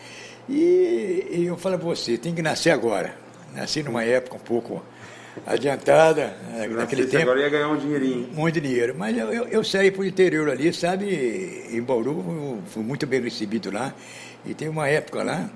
[0.49, 4.83] E, e eu falo para você, tem que nascer agora Nasci numa época um pouco
[5.45, 7.23] adiantada, né, naquele tempo.
[7.23, 8.29] Agora ia ganhar um dinheirinho.
[8.33, 8.95] Muito dinheiro.
[8.97, 11.67] Mas eu, eu, eu saí para o interior ali, sabe?
[11.71, 13.93] Em Bauru, fui muito bem recebido lá.
[14.45, 15.49] E tem uma época lá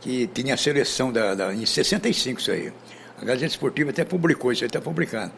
[0.00, 2.72] que tinha a seleção da, da, em 65 isso aí.
[3.20, 5.32] A Gazeta Esportiva até publicou, isso aí está publicado.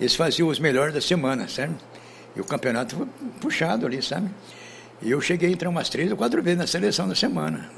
[0.00, 1.74] Eles faziam os melhores da semana, sabe?
[2.34, 3.06] E o campeonato foi
[3.40, 4.30] puxado ali, sabe?
[5.02, 7.68] E eu cheguei a entrar umas três ou quatro vezes na seleção da semana.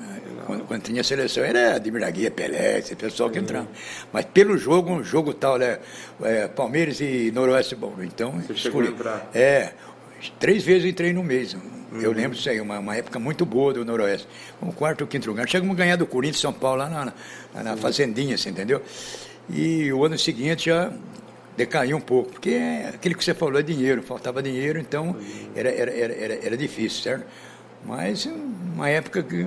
[0.48, 3.68] Quando, quando tinha seleção era Ademir Guia, Pelé, esse pessoal que entrava.
[4.10, 5.78] Mas pelo jogo, um jogo tal, né?
[6.22, 8.02] É, Palmeiras e Noroeste Bauru.
[8.02, 9.30] Então, Você chegou a entrar?
[9.34, 9.74] É,
[10.40, 11.54] três vezes entrei no mês.
[12.00, 14.26] Eu lembro disso aí, uma, uma época muito boa do Noroeste.
[14.62, 15.46] Um quarto ou quinto lugar.
[15.46, 17.12] Chegamos a ganhar do Corinthians São Paulo lá na,
[17.54, 18.80] na, na Fazendinha, você entendeu?
[19.50, 20.90] E o ano seguinte já
[21.58, 25.14] decaiu um pouco, porque é aquilo que você falou é dinheiro, faltava dinheiro, então
[25.54, 27.26] era, era, era, era, era difícil, certo?
[27.84, 28.26] Mas
[28.74, 29.46] uma época que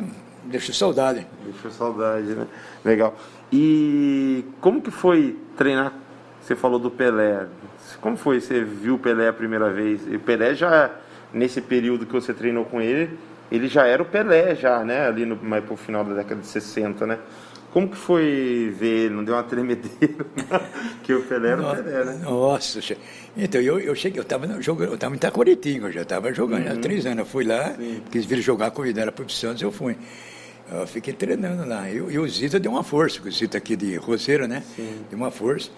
[0.51, 1.25] deixou saudade.
[1.45, 2.47] Deixou saudade, né?
[2.83, 3.15] Legal.
[3.51, 5.93] E como que foi treinar?
[6.41, 7.45] Você falou do Pelé.
[7.99, 8.39] Como foi?
[8.39, 10.01] Você viu o Pelé a primeira vez?
[10.07, 10.91] E o Pelé já,
[11.33, 13.17] nesse período que você treinou com ele,
[13.51, 15.07] ele já era o Pelé, já, né?
[15.07, 17.19] Ali no, mais pro final da década de 60, né?
[17.71, 19.15] Como que foi ver ele?
[19.15, 20.25] Não deu uma tremedeira?
[21.03, 22.19] que o Pelé era o Pelé, né?
[22.23, 22.79] Nossa,
[23.35, 26.65] então eu, eu cheguei, eu estava jogando, eu estava em Itacoretinho, eu já estava jogando
[26.67, 26.73] uhum.
[26.73, 27.19] há três anos.
[27.19, 28.01] Eu fui lá, Sim.
[28.11, 29.95] quis vir jogar, convidaram para o Santos, eu fui.
[30.71, 31.89] Eu fiquei treinando lá.
[31.89, 34.63] E, e o Zita deu uma força, o Zita aqui de Roseira, né?
[34.75, 35.05] Sim.
[35.09, 35.69] Deu uma força.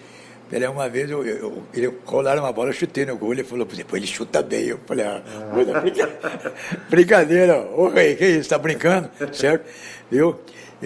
[0.48, 3.66] Pelé, uma vez, eu, eu, ele rolaram uma bola, eu chutei no gol, ele falou,
[3.66, 4.66] depois ele chuta bem.
[4.66, 6.52] Eu falei, ah, ah.
[6.88, 9.64] brincadeira, ô rei, que isso, tá brincando, certo?
[10.12, 10.40] Eu,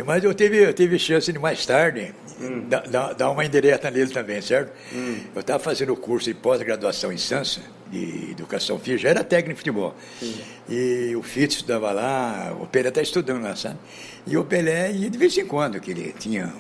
[0.07, 2.69] mas eu tive, eu tive chance de mais tarde hum.
[2.69, 4.73] dar, dar uma indireta nele também, certo?
[4.93, 5.19] Hum.
[5.35, 9.55] Eu estava fazendo o curso de pós-graduação em Sansa, de educação física, já era técnico
[9.55, 9.95] de futebol.
[10.21, 10.35] Sim.
[10.69, 13.79] E o Fitz estudava lá, o Pelé está estudando lá, sabe?
[14.27, 16.53] E o Pelé ia de vez em quando, que ele tinha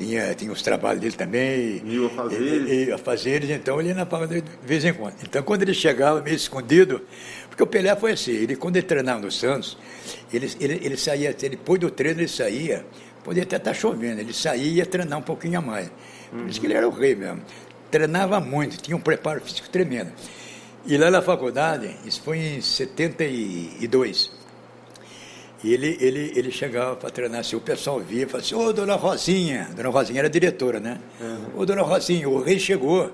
[0.00, 1.82] tinha, tinha os trabalhos dele também.
[1.84, 2.70] E o fazeres?
[2.70, 5.14] E, e fazeres, então ele ia na palma de vez em quando.
[5.22, 7.02] Então quando ele chegava meio escondido,
[7.48, 9.76] porque o Pelé foi assim, ele quando ele treinava no Santos,
[10.32, 12.84] ele, ele, ele saía, ele, depois do treino ele saía,
[13.22, 15.90] podia até estar tá chovendo, ele saía e ia treinar um pouquinho a mais.
[16.30, 17.42] Por isso que ele era o rei mesmo.
[17.90, 20.12] Treinava muito, tinha um preparo físico tremendo.
[20.86, 24.30] E lá na faculdade, isso foi em 72,
[25.62, 28.72] e ele, ele, ele chegava para treinar assim, o pessoal via e falava assim, ô
[28.72, 30.98] dona Rosinha, dona Rosinha era diretora, né?
[31.20, 31.60] Uhum.
[31.60, 33.10] Ô dona Rosinha, o rei chegou.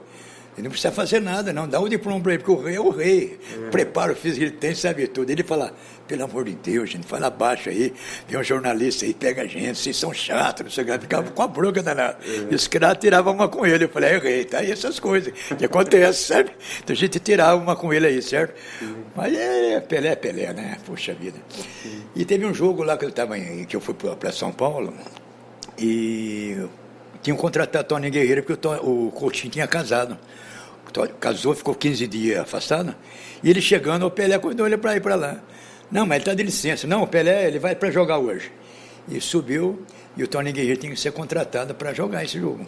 [0.57, 1.69] Ele não precisa fazer nada, não.
[1.69, 3.39] Dá o diploma para ele, porque o rei é o rei.
[3.67, 3.71] É.
[3.71, 5.29] Preparo físico ele tem, sabe tudo.
[5.29, 5.71] Ele fala,
[6.09, 7.93] pelo amor de Deus, gente, fala baixo aí.
[8.27, 10.99] Vem um jornalista aí, pega a gente, vocês são chatos, não sei o que.
[11.01, 12.17] Ficava com a bronca danada.
[12.25, 12.47] É.
[12.51, 13.85] E os caras tiravam uma com ele.
[13.85, 16.51] Eu falei, é rei, tá aí essas coisas que acontecem, sabe?
[16.83, 18.55] Então a gente tirava uma com ele aí, certo?
[19.15, 20.79] Mas é Pelé, é Pelé, né?
[20.87, 21.39] Puxa vida.
[22.15, 24.95] E teve um jogo lá que eu, tava em, que eu fui para São Paulo
[25.79, 26.57] e
[27.23, 30.17] tinham contratado Tony Guerreiro porque o, o Coutinho tinha casado
[31.21, 32.95] casou, ficou 15 dias afastado,
[33.43, 35.41] e ele chegando, o Pelé convidou ele para ir para lá.
[35.91, 36.87] Não, mas ele está de licença.
[36.87, 38.51] Não, o Pelé, ele vai para jogar hoje.
[39.09, 39.83] E subiu,
[40.17, 42.67] e o Tony Guerreiro tinha que ser contratado para jogar esse jogo.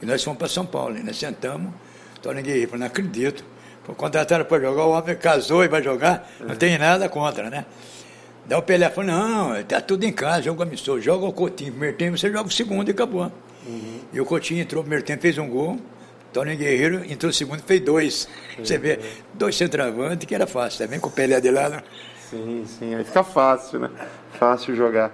[0.00, 1.72] E nós fomos para São Paulo, e nós sentamos,
[2.16, 3.44] o Tony Guerreiro falou, não acredito,
[3.84, 7.66] foi contratado para jogar, o homem casou e vai jogar, não tem nada contra, né?
[8.46, 11.96] Daí o Pelé falou, não, está tudo em casa, jogo amistoso, joga o Coutinho, primeiro
[11.96, 13.30] tempo você joga o segundo e acabou.
[13.66, 14.00] Uhum.
[14.12, 15.78] E o Coutinho entrou no primeiro tempo, fez um gol,
[16.34, 18.28] Tony Guerreiro entrou segundo fez dois.
[18.58, 18.98] Você vê,
[19.34, 21.80] dois centroavantes que era fácil, também com o Pelé de lado.
[22.28, 23.90] Sim, sim, aí fica fácil, né?
[24.32, 25.12] Fácil jogar.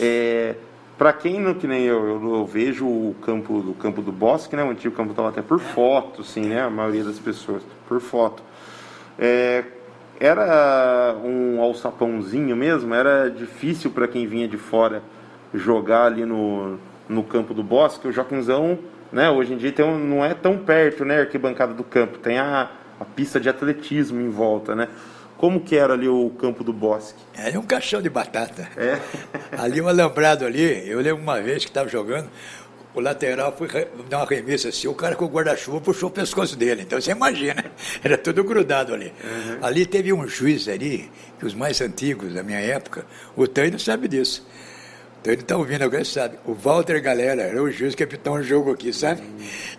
[0.00, 0.56] É,
[0.98, 4.56] para quem não, que nem eu, eu, eu, vejo o campo do campo do Bosque,
[4.56, 4.64] né?
[4.64, 6.62] O antigo campo estava até por foto, sim, né?
[6.62, 8.42] A maioria das pessoas, por foto.
[9.16, 9.62] É,
[10.18, 15.04] era um alçapãozinho mesmo, era difícil para quem vinha de fora
[15.54, 18.08] jogar ali no, no campo do Bosque.
[18.08, 18.80] O Joaquimzão
[19.12, 19.30] né?
[19.30, 22.38] Hoje em dia tem um, não é tão perto, né, a arquibancada do campo, tem
[22.38, 24.88] a, a pista de atletismo em volta, né?
[25.36, 27.20] Como que era ali o campo do Bosque?
[27.36, 28.68] Era um caixão de batata.
[28.76, 28.98] É.
[29.56, 32.28] ali um alambrado ali, eu lembro uma vez que estava jogando,
[32.92, 33.68] o lateral foi
[34.08, 36.82] dar uma remessa assim, o cara com o guarda-chuva puxou o pescoço dele.
[36.82, 37.64] Então você imagina,
[38.02, 39.12] era tudo grudado ali.
[39.22, 39.58] Uhum.
[39.62, 44.08] Ali teve um juiz ali, que os mais antigos da minha época, o Taino sabe
[44.08, 44.44] disso.
[45.20, 46.38] Então ele está ouvindo agora, sabe?
[46.44, 49.22] O Walter Galera era o juiz apitou um jogo aqui, sabe?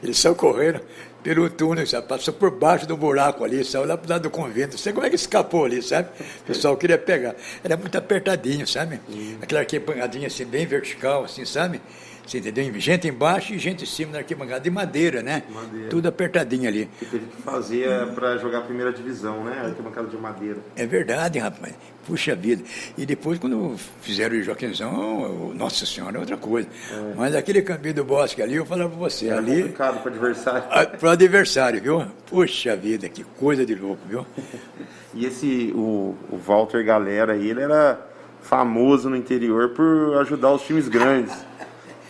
[0.04, 0.82] Eles só correram
[1.24, 2.08] pelo túnel, sabe?
[2.08, 4.72] Passou por baixo do buraco ali, saiu lá pro lado do convento.
[4.72, 6.10] Não sei como é que escapou ali, sabe?
[6.42, 7.36] O pessoal queria pegar.
[7.64, 9.00] Era muito apertadinho, sabe?
[9.42, 11.82] Aquela arquibancadinha assim, bem vertical, assim, sabe?
[12.30, 12.72] Você entendeu?
[12.80, 15.42] Gente embaixo e gente em cima na arquibancada de madeira, né?
[15.52, 15.90] Madeira.
[15.90, 16.88] Tudo apertadinho ali.
[17.00, 19.64] Que teve que fazer para jogar a primeira divisão, né?
[19.66, 20.58] Arquibancada de madeira.
[20.76, 21.74] É verdade, rapaz.
[22.06, 22.64] Puxa vida.
[22.96, 26.70] E depois, quando fizeram o Joaquimzão, nossa senhora, é outra coisa.
[26.92, 27.14] É.
[27.16, 29.62] Mas aquele caminho do bosque ali, eu falava para você, Era ali.
[29.64, 30.64] complicado para adversário.
[31.00, 32.06] Para o adversário, viu?
[32.28, 34.24] Puxa vida, que coisa de louco, viu?
[35.16, 38.00] e esse, o, o Walter Galera, ele era
[38.40, 41.49] famoso no interior por ajudar os times grandes.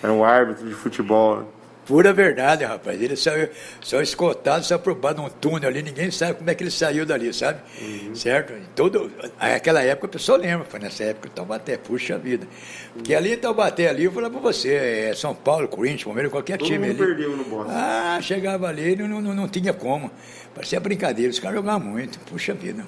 [0.02, 1.44] Era um árbitro de futebol.
[1.86, 3.02] Pura verdade, rapaz.
[3.02, 3.50] Ele saiu
[3.82, 6.70] só escotado, só por baixo de um túnel ali, ninguém sabe como é que ele
[6.70, 7.62] saiu dali, sabe?
[7.82, 8.14] Uhum.
[8.14, 8.54] Certo?
[8.76, 12.48] Todo, aquela época o pessoal lembra, foi nessa época Taubaté, puxa vida.
[12.94, 16.60] Porque ali em Taubaté ali, eu falava pra você, é São Paulo, Corinthians, Palmeiras, qualquer
[16.60, 17.08] Todo time mundo ali.
[17.16, 17.72] perdeu no Boston.
[17.74, 20.12] Ah, chegava ali, não, não, não tinha como.
[20.54, 22.86] Parecia brincadeira, os caras jogavam muito, puxa vida.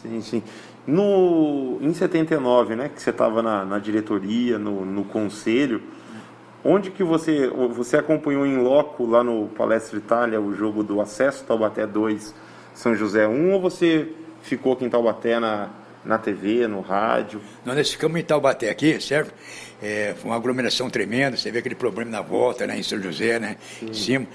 [0.00, 0.42] Sim, sim.
[0.86, 5.82] No, em 79, né, que você estava na, na diretoria, no, no conselho,
[6.64, 11.44] Onde que você, você acompanhou em loco lá no Palestra Itália o jogo do acesso
[11.44, 12.34] Taubaté 2,
[12.74, 14.08] São José 1 ou você
[14.42, 15.70] ficou aqui em Taubaté na,
[16.04, 17.40] na TV, no rádio?
[17.64, 19.32] Nós ficamos em Taubaté aqui, certo?
[19.82, 23.38] É, foi uma aglomeração tremenda, você vê aquele problema na volta, né, em São José,
[23.38, 23.86] né, Sim.
[23.86, 24.26] em cima.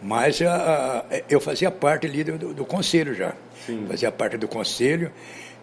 [0.00, 3.34] Mas a, a, eu fazia parte ali do, do, do conselho já.
[3.66, 3.84] Sim.
[3.88, 5.10] Fazia parte do conselho.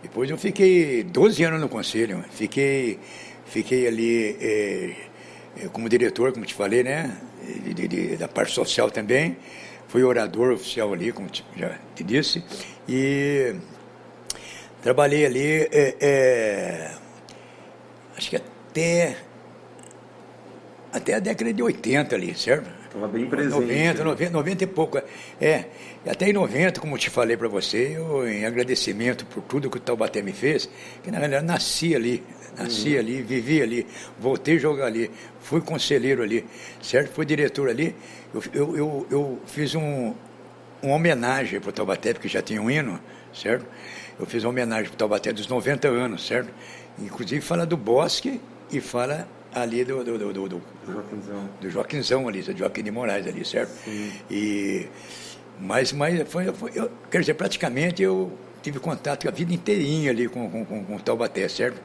[0.01, 2.25] Depois eu fiquei 12 anos no conselho.
[2.31, 2.99] Fiquei,
[3.45, 4.37] fiquei ali...
[4.41, 5.10] É,
[5.71, 7.17] como diretor, como te falei, né?
[7.43, 9.37] De, de, de, da parte social também.
[9.87, 12.43] Fui orador oficial ali, como te, já te disse.
[12.87, 13.55] E
[14.81, 16.91] trabalhei ali, é, é,
[18.17, 19.17] acho que até,
[20.93, 22.69] até a década de 80 ali, certo?
[22.85, 23.53] Estava bem presente.
[23.53, 25.01] 90, 90, 90 e pouco.
[25.39, 25.65] É,
[26.09, 29.77] até em 90, como eu te falei para você, eu, em agradecimento por tudo que
[29.77, 30.67] o Taubaté me fez,
[31.03, 32.23] que na verdade nasci ali,
[32.57, 32.99] nasci uhum.
[32.99, 33.87] ali, vivi ali,
[34.19, 35.11] voltei a jogar ali,
[35.41, 36.45] fui conselheiro ali,
[36.81, 37.13] certo?
[37.13, 37.95] Fui diretor ali.
[38.33, 40.13] Eu, eu, eu, eu fiz um,
[40.81, 42.99] uma homenagem para o Taubaté, porque já tinha um hino,
[43.31, 43.65] certo?
[44.19, 46.51] Eu fiz uma homenagem para o Taubaté dos 90 anos, certo?
[46.97, 51.49] Inclusive fala do bosque e fala ali do, do, do, do, do Joaquinzão.
[51.59, 53.71] do Joaquinzão ali, do Joaquim de Moraes ali, certo?
[53.83, 54.11] Sim.
[54.29, 54.87] E,
[55.61, 60.27] mas mas foi, foi eu, quer dizer, praticamente eu tive contato a vida inteirinha ali
[60.27, 61.81] com, com, com, com o Taubaté, certo?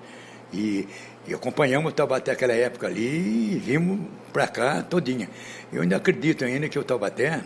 [0.53, 0.89] E,
[1.27, 4.01] e acompanhamos o Taubaté naquela época ali e vimos
[4.33, 5.29] para cá todinha.
[5.73, 7.43] Eu ainda acredito ainda que o Taubaté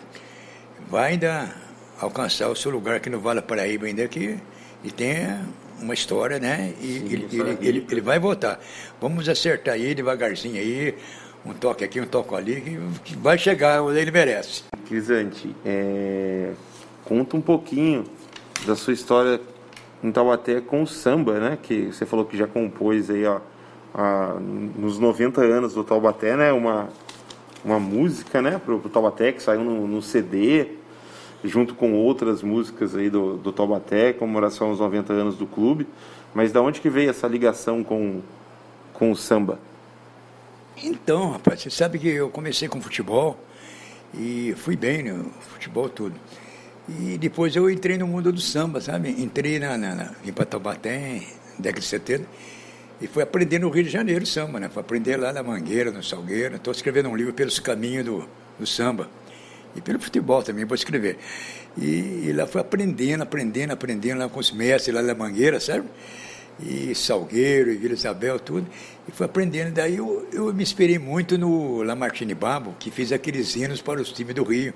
[0.88, 1.55] vai ainda
[2.01, 4.38] alcançar o seu lugar aqui no Vale Paraíba ainda que
[4.83, 5.45] e tenha
[5.81, 6.75] uma história, né?
[6.81, 8.61] E Sim, ele, ele, ele, ele, vai voltar.
[9.01, 10.95] Vamos acertar aí devagarzinho aí,
[11.44, 14.64] um toque aqui, um toque ali, que, vai chegar onde ele merece.
[14.87, 16.53] Crisante, é...
[17.05, 18.05] conta um pouquinho
[18.66, 19.40] da sua história
[20.03, 21.59] em Taubaté com o samba, né?
[21.62, 23.40] Que você falou que já compôs aí, ó,
[23.94, 26.53] a, nos 90 anos do Taubaté, né?
[26.53, 26.88] Uma,
[27.64, 28.61] uma música, né?
[28.64, 30.68] Pro, pro Taubaté que saiu no, no CD
[31.42, 35.87] junto com outras músicas aí do, do Taubaté, comemoração aos 90 anos do clube.
[36.35, 38.20] Mas da onde que veio essa ligação com,
[38.92, 39.59] com o samba?
[40.83, 43.38] Então, rapaz, você sabe que eu comecei com futebol
[44.14, 46.14] e fui bem no futebol tudo.
[46.88, 49.11] E depois eu entrei no mundo do samba, sabe?
[49.11, 51.23] Entrei na, na, na, em Pataubaté,
[51.59, 52.25] década de 70,
[53.01, 54.71] e fui aprender no Rio de Janeiro samba, né?
[54.71, 56.57] Fui aprender lá na Mangueira, no Salgueiro.
[56.57, 59.09] Estou escrevendo um livro pelos caminhos do, do samba.
[59.77, 61.19] E pelo futebol também, vou escrever.
[61.77, 65.87] E, e lá fui aprendendo, aprendendo, aprendendo lá com os mestres lá da Mangueira, sabe?
[66.59, 68.67] E Salgueiro, e Vila Isabel, tudo.
[69.09, 69.73] E fui aprendendo.
[69.73, 74.13] Daí eu, eu me inspirei muito no Lamartine Babo, que fez aqueles hinos para os
[74.13, 74.75] times do Rio.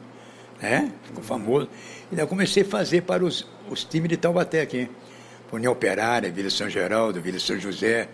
[0.63, 0.93] Né?
[1.05, 1.69] Ficou famoso.
[2.11, 4.89] E daí eu comecei a fazer para os, os times de Taubaté aqui.
[5.53, 8.09] União Operária, Vila São Geraldo, Vila São José,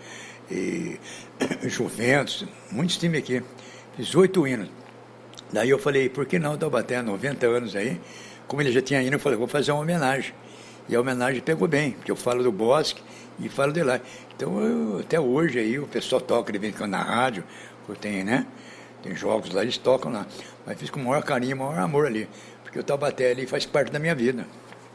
[0.49, 0.99] e
[1.67, 3.41] Juventus, muitos times aqui.
[3.95, 4.69] Fiz oito hinos.
[5.51, 7.99] Daí eu falei, por que não Taubaté, 90 anos aí?
[8.47, 10.33] Como ele já tinha ido, eu falei, vou fazer uma homenagem.
[10.87, 13.01] E a homenagem pegou bem, porque eu falo do bosque
[13.39, 13.99] e falo de lá.
[14.35, 17.43] Então, eu, até hoje aí, o pessoal toca de vez em quando na rádio,
[17.99, 18.45] tem, né?
[19.03, 20.25] Tem jogos lá, eles tocam lá.
[20.65, 22.27] Mas fiz com o maior carinho, o maior amor ali.
[22.63, 24.45] Porque o Taubaté ali faz parte da minha vida.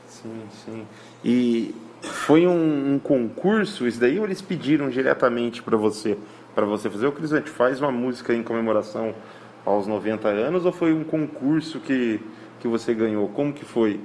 [0.08, 0.86] Sim, sim.
[1.24, 6.16] E foi um, um concurso, isso daí, ou eles pediram diretamente para você,
[6.54, 7.06] para você fazer?
[7.06, 9.14] O Crisante faz uma música em comemoração
[9.64, 12.20] aos 90 anos ou foi um concurso que,
[12.60, 13.28] que você ganhou?
[13.28, 14.00] Como que foi?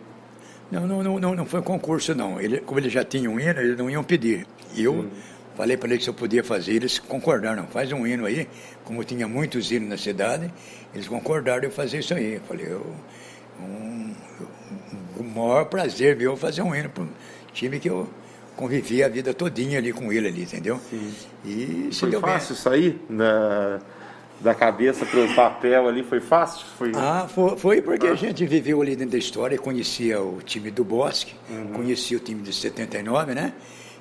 [0.71, 2.39] Não, não, não, não, foi concurso não.
[2.39, 4.47] Ele, como eles já tinham um hino, eles não iam pedir.
[4.73, 5.11] E eu Sim.
[5.55, 7.67] falei para eles se eu podia fazer, eles concordaram.
[7.67, 8.47] Faz um hino aí,
[8.85, 10.51] como tinha muitos hinos na cidade,
[10.93, 12.35] eles concordaram em fazer isso aí.
[12.35, 12.95] Eu falei, eu,
[13.59, 14.13] um,
[15.17, 17.09] o maior prazer meu fazer um hino para um
[17.53, 18.09] time que eu
[18.55, 20.79] convivi a vida todinha ali com ele ali, entendeu?
[20.89, 21.13] Sim.
[21.43, 22.63] E foi fácil bem.
[22.63, 23.81] sair da
[24.41, 26.65] da cabeça para o papel ali foi fácil?
[26.77, 26.91] Foi...
[26.95, 28.11] Ah, foi, foi porque ah.
[28.11, 31.73] a gente viveu ali dentro da história, conhecia o time do Bosque, uhum.
[31.73, 33.53] conhecia o time de 79, né?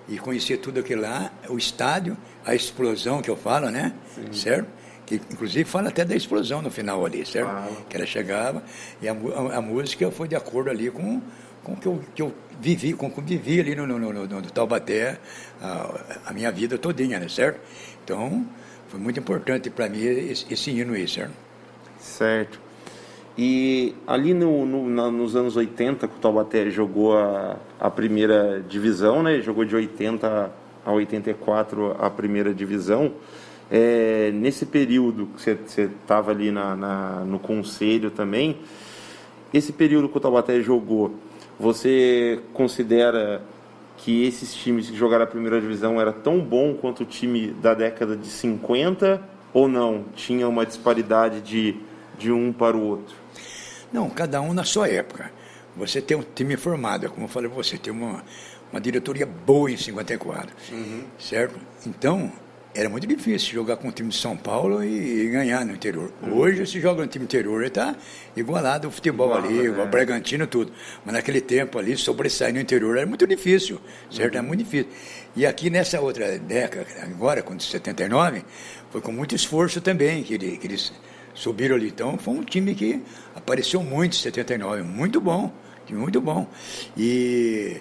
[0.09, 3.93] E conhecia tudo aquilo lá, o estádio, a explosão que eu falo, né?
[4.15, 4.33] Sim.
[4.33, 4.69] Certo?
[5.07, 7.51] Que inclusive fala até da explosão no final ali, certo?
[7.51, 7.69] Ah.
[7.89, 8.63] Que ela chegava
[9.03, 11.21] e a, a, a, música foi de acordo ali com,
[11.63, 13.99] com o que eu, que eu vivi, com o que eu vivi ali no, no,
[13.99, 15.19] no, no Taubaté
[15.61, 17.29] a, a minha vida todinha, né?
[17.29, 17.61] Certo?
[18.03, 18.47] Então,
[18.91, 21.33] foi muito importante para mim esse, esse hino aí, certo?
[22.01, 22.61] Certo.
[23.39, 28.63] E ali no, no, na, nos anos 80, que o Taubaté jogou a, a primeira
[28.69, 29.41] divisão, né?
[29.41, 30.51] Jogou de 80
[30.85, 33.13] a 84 a primeira divisão.
[33.71, 38.59] É, nesse período que você estava ali na, na, no conselho também,
[39.55, 41.15] esse período que o Taubaté jogou,
[41.59, 43.41] você considera
[44.01, 47.75] que esses times que jogaram a primeira divisão era tão bom quanto o time da
[47.75, 49.23] década de 50
[49.53, 50.05] ou não?
[50.17, 51.77] Tinha uma disparidade de,
[52.19, 53.15] de um para o outro?
[53.93, 55.31] Não, cada um na sua época.
[55.77, 58.25] Você tem um time formado, como eu falei, você tem uma,
[58.73, 61.05] uma diretoria boa em 54, uhum.
[61.19, 61.61] certo?
[61.87, 62.33] Então,
[62.73, 66.13] era muito difícil jogar com o time de São Paulo e, ganhar no interior.
[66.31, 67.97] Hoje, se joga no time interior, está
[68.37, 69.87] igualado o futebol Igual, ali, o né?
[69.87, 70.73] Bragantino, tudo.
[71.05, 74.35] Mas naquele tempo ali, sobressair no interior era muito difícil, certo?
[74.35, 74.89] Era muito difícil.
[75.35, 78.45] E aqui nessa outra década, agora, com 79,
[78.91, 80.93] foi com muito esforço também que, ele, que eles
[81.35, 81.89] subiram ali.
[81.89, 83.03] Então, foi um time que
[83.35, 85.53] apareceu muito em 79, muito bom,
[85.91, 86.47] muito bom.
[86.97, 87.81] E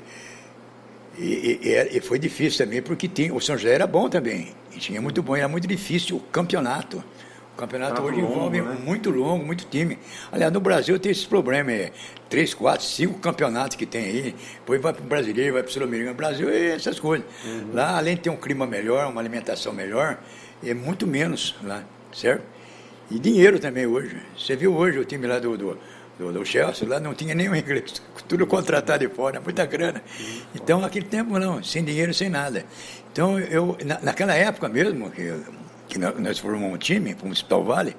[1.20, 4.56] e, e, e, foi difícil também, porque tinha, o São José era bom também.
[4.80, 7.04] Tinha muito bom, era muito difícil o campeonato.
[7.54, 8.78] O campeonato hoje longo, envolve né?
[8.86, 10.00] muito longo, muito time.
[10.32, 11.92] Aliás, no Brasil tem esse problema, é
[12.30, 14.36] três, quatro, cinco campeonatos que tem aí.
[14.56, 17.28] Depois vai para o brasileiro, vai para o sul-americano, Brasil, essas coisas.
[17.44, 17.72] Uhum.
[17.74, 20.18] Lá, além de ter um clima melhor, uma alimentação melhor,
[20.64, 22.44] é muito menos lá, certo?
[23.12, 24.16] E dinheiro também hoje.
[24.38, 25.78] Você viu hoje o time lá do, do
[26.20, 30.04] do, do Chelsea, lá não tinha nenhum inglês, tudo contratado de fora, muita grana.
[30.54, 32.66] Então, naquele tempo, não, sem dinheiro, sem nada.
[33.20, 35.34] Então, eu, na, naquela época mesmo, que,
[35.90, 37.94] que nós formamos um time, o Municipal Vale,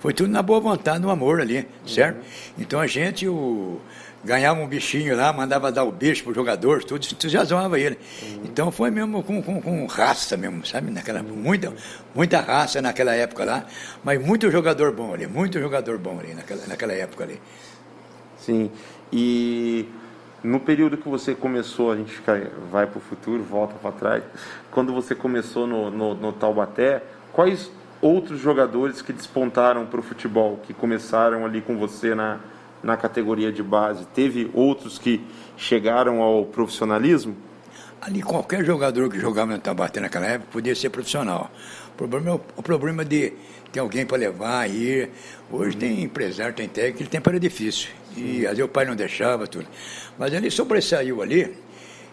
[0.00, 2.18] foi tudo na boa vontade, no amor ali, certo?
[2.18, 2.22] Uhum.
[2.58, 3.80] Então, a gente, o,
[4.22, 7.98] ganhava um bichinho lá, mandava dar o bicho pro jogador, tudo, entusiasmava ele.
[8.20, 8.42] Uhum.
[8.44, 10.90] Então foi mesmo com, com, com, raça mesmo, sabe?
[10.90, 11.36] Naquela, uhum.
[11.36, 11.72] muita,
[12.14, 13.64] muita raça naquela época lá,
[14.04, 17.40] mas muito jogador bom ali, muito jogador bom ali naquela, naquela época ali.
[18.38, 18.70] Sim.
[19.10, 19.88] E
[20.42, 24.24] no período que você começou, a gente fica, vai para o futuro, volta para trás.
[24.70, 27.70] Quando você começou no, no, no Taubaté, quais
[28.00, 32.38] outros jogadores que despontaram para o futebol, que começaram ali com você na,
[32.82, 34.06] na categoria de base?
[34.14, 35.24] Teve outros que
[35.56, 37.36] chegaram ao profissionalismo?
[38.00, 41.50] Ali qualquer jogador que jogava no Taubaté naquela época podia ser profissional.
[41.94, 43.32] O problema, é o problema de
[43.72, 45.10] ter alguém para levar, ir.
[45.50, 47.90] Hoje tem empresário, tem técnico, aquele tempo era difícil.
[48.16, 49.66] E às vezes o pai não deixava, tudo.
[50.18, 51.56] Mas ele sobressaiu ali,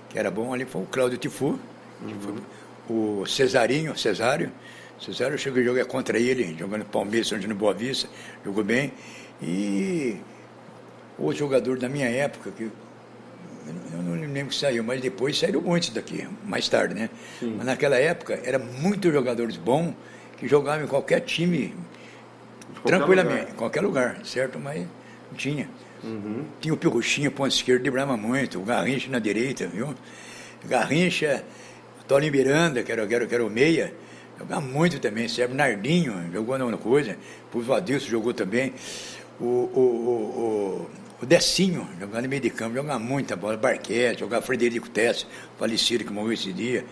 [0.10, 1.60] que era bom ali, foi o Cláudio Tifu,
[2.02, 3.22] uhum.
[3.22, 4.52] o Cesarinho, Cesário.
[5.00, 8.08] Cesário chegou a jogar contra ele, jogando Palmeiras, onde no Boa Vista,
[8.46, 8.94] jogou bem.
[9.42, 10.18] E
[11.18, 12.72] outro jogador da minha época, que
[13.94, 17.10] eu não lembro que saiu, mas depois saíram muitos daqui, mais tarde, né?
[17.40, 17.56] Sim.
[17.58, 19.94] Mas naquela época, era muitos jogadores bons
[20.38, 21.74] que jogavam em qualquer time,
[22.86, 23.54] tranquilamente, lugar.
[23.54, 24.60] em qualquer lugar, certo?
[24.60, 25.70] Mas não tinha.
[26.04, 26.44] Uhum.
[26.60, 29.96] Tinha o Pirruchinha, ponto esquerdo, driblava muito, o Garrincha na direita, viu?
[30.66, 31.44] Garrincha,
[32.02, 33.94] o Tolinho Miranda, que era, que era, que era o meia,
[34.38, 37.18] jogava muito também, serve Nardinho, jogou na coisa,
[37.54, 38.74] o Adilson jogou também.
[39.40, 40.90] O, o, o, o,
[41.26, 45.26] Decinho, jogando no meio de campo, jogava muita bola, Barquete, jogava Frederico Tess,
[45.58, 46.86] falecido que morreu esse dia.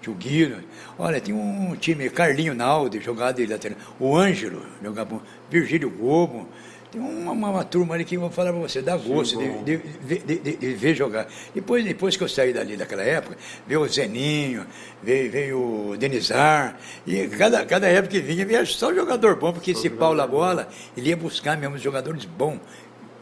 [0.00, 0.62] Tio Guido.
[0.98, 3.78] Olha, tinha um time, Carlinho Naldi, jogado de lateral.
[3.98, 5.20] O Ângelo, jogava
[5.50, 6.48] Virgílio Gobo.
[6.90, 9.78] Tem uma, uma, uma, turma ali que eu vou falar para você, dá gosto de,
[9.78, 11.26] de, de, de, ver jogar.
[11.52, 14.64] Depois, depois que eu saí dali daquela época, veio o Zeninho,
[15.02, 19.72] veio, veio o Denizar, e cada, cada época que vinha, vinha só jogador bom, porque
[19.72, 22.60] esse Paulo a bola, ele ia buscar mesmo jogadores bons,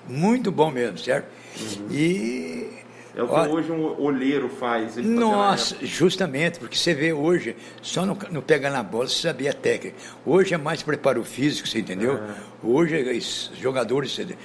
[0.09, 1.27] muito bom mesmo, certo?
[1.61, 1.87] Uhum.
[1.91, 2.71] E
[3.17, 4.97] é o que hoje um olheiro faz.
[4.97, 9.55] Nossa, justamente, porque você vê hoje, só não, não pega na bola, você sabia a
[9.55, 9.97] técnica.
[10.27, 12.17] Hoje é mais preparo físico, você entendeu?
[12.17, 12.35] É.
[12.63, 14.37] Hoje, os jogadores você,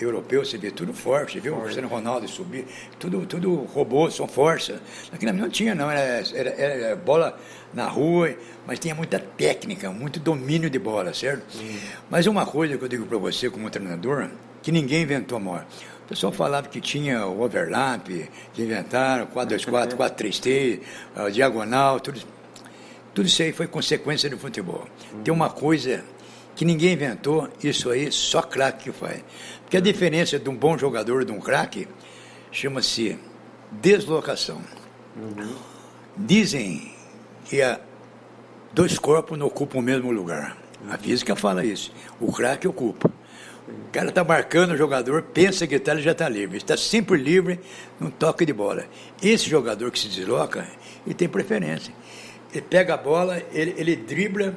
[0.00, 2.66] europeus, você vê tudo forte, você vê o Cristiano Ronaldo subir,
[2.98, 4.80] tudo, tudo robô, são força.
[5.12, 7.38] Aqui não tinha, não, era, era, era, bola
[7.74, 8.34] na rua,
[8.66, 11.44] mas tinha muita técnica, muito domínio de bola, certo?
[12.08, 14.30] Mas uma coisa que eu digo para você como treinador,
[14.64, 15.66] que ninguém inventou a maior.
[16.04, 18.08] O pessoal falava que tinha o overlap,
[18.52, 20.80] que inventaram, 424, 433,
[21.16, 22.20] uh, diagonal, tudo,
[23.14, 24.86] tudo isso aí foi consequência do futebol.
[25.22, 26.02] Tem uma coisa
[26.56, 29.22] que ninguém inventou, isso aí só craque que faz.
[29.62, 31.86] Porque a diferença de um bom jogador e de um craque
[32.50, 33.18] chama-se
[33.70, 34.62] deslocação.
[35.14, 35.56] Uhum.
[36.16, 36.90] Dizem
[37.44, 37.60] que
[38.72, 40.56] dois corpos não ocupam o mesmo lugar.
[40.88, 41.92] A física fala isso.
[42.18, 43.10] O craque ocupa.
[43.66, 46.58] O cara está marcando o jogador, pensa que tá, ele já está livre.
[46.58, 47.60] Está sempre livre
[47.98, 48.84] num toque de bola.
[49.22, 50.66] Esse jogador que se desloca,
[51.06, 51.94] ele tem preferência.
[52.52, 54.54] Ele pega a bola, ele, ele dribla,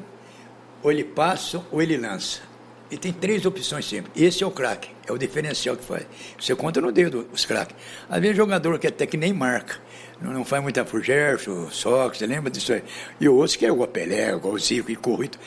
[0.83, 2.41] ou ele passa, ou ele lança.
[2.89, 4.11] E tem três opções sempre.
[4.15, 6.05] Esse é o craque, é o diferencial que faz.
[6.39, 7.75] Você conta no dedo os craques.
[8.09, 9.77] Às vezes jogador que até que nem marca,
[10.21, 12.83] não, não faz muita Furgerso, Sox, você lembra disso aí?
[13.19, 15.37] E outros que é o Pelé, o Zico e Corrito,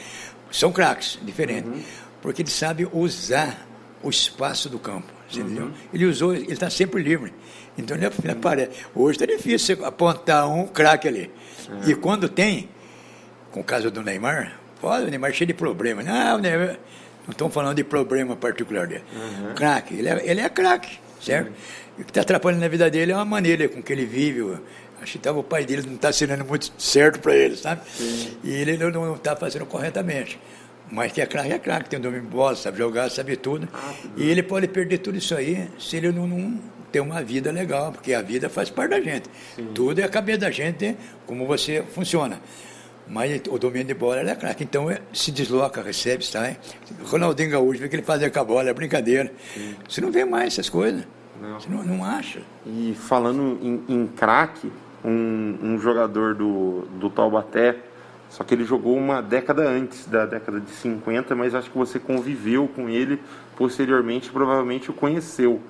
[0.50, 1.70] são craques, diferentes.
[1.70, 1.82] Uhum.
[2.22, 3.66] Porque ele sabe usar
[4.02, 5.72] o espaço do campo, uhum.
[5.92, 7.32] Ele usou, ele está sempre livre.
[7.76, 8.72] Então ele aparece.
[8.94, 11.30] Hoje está difícil você apontar um craque ali.
[11.68, 11.90] Uhum.
[11.90, 12.68] E quando tem,
[13.50, 16.04] com o caso do Neymar, pode, o Neymar é cheio de problemas.
[16.04, 16.78] Não, o Neymar,
[17.26, 19.04] não estamos falando de problema particular dele.
[19.14, 19.54] Uhum.
[19.54, 21.48] Craque, ele é, ele é craque, certo?
[21.48, 21.54] Uhum.
[21.98, 24.58] E o que está atrapalhando na vida dele é uma maneira com que ele vive.
[25.02, 27.82] Acho que tava, o pai dele não está sendo muito certo para ele, sabe?
[27.96, 28.36] Sim.
[28.44, 30.38] E ele não está fazendo corretamente.
[30.90, 33.68] Mas que é craque, é craque, tem um domínio de bola, sabe jogar, sabe tudo.
[33.72, 36.58] Ah, e ele pode perder tudo isso aí se ele não, não
[36.90, 39.28] ter uma vida legal, porque a vida faz parte da gente.
[39.54, 39.68] Sim.
[39.74, 42.40] Tudo é a cabeça da gente, como você funciona.
[43.06, 44.62] Mas o domínio de bola é craque.
[44.62, 46.56] Então é, se desloca, recebe, sai.
[47.04, 49.32] Ronaldinho Gaúcho, vê que ele fazia com a bola, é brincadeira.
[49.54, 49.74] Sim.
[49.88, 51.04] Você não vê mais essas coisas.
[51.40, 51.58] Não.
[51.58, 52.40] Você não, não acha.
[52.64, 54.70] E falando em, em craque,
[55.04, 57.76] um, um, jogador do, do Taubaté,
[58.30, 61.98] só que ele jogou uma década antes da década de 50, mas acho que você
[61.98, 63.20] conviveu com ele
[63.56, 65.60] posteriormente, provavelmente o conheceu,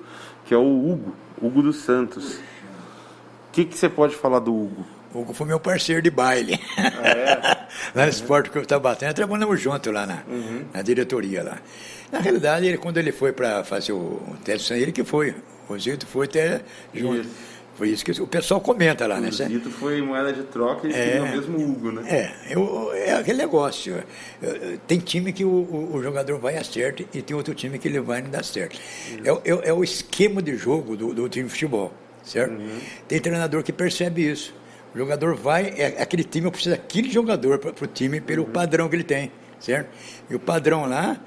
[0.45, 2.35] que é o Hugo, Hugo dos Santos.
[2.35, 4.85] O que, que você pode falar do Hugo?
[5.13, 6.59] O Hugo foi meu parceiro de baile.
[6.77, 7.35] Ah, é?
[7.95, 8.07] lá no uhum.
[8.07, 10.63] esporte que eu estava batendo, trabalhamos junto lá na, uhum.
[10.71, 11.57] na diretoria lá.
[12.11, 15.33] Na realidade, ele, quando ele foi para fazer o teste, ele que foi.
[15.67, 16.61] O Zito foi até
[16.93, 17.21] junto.
[17.21, 17.50] Isso.
[17.75, 19.29] Foi isso que o pessoal comenta lá, o né?
[19.29, 22.03] O Zito foi moeda de troca e é, o mesmo Hugo, né?
[22.07, 24.03] É, eu, é aquele negócio.
[24.87, 27.99] Tem time que o, o, o, jogador vai acertar e tem outro time que ele
[28.01, 28.79] vai não dar certo.
[29.23, 31.93] É, é, é, o esquema de jogo do, do time de futebol,
[32.23, 32.53] certo?
[32.53, 32.79] Uhum.
[33.07, 34.53] Tem treinador que percebe isso.
[34.93, 38.51] O jogador vai, é, aquele time precisa daquele jogador para o time pelo uhum.
[38.51, 39.89] padrão que ele tem, certo?
[40.29, 41.17] E o padrão lá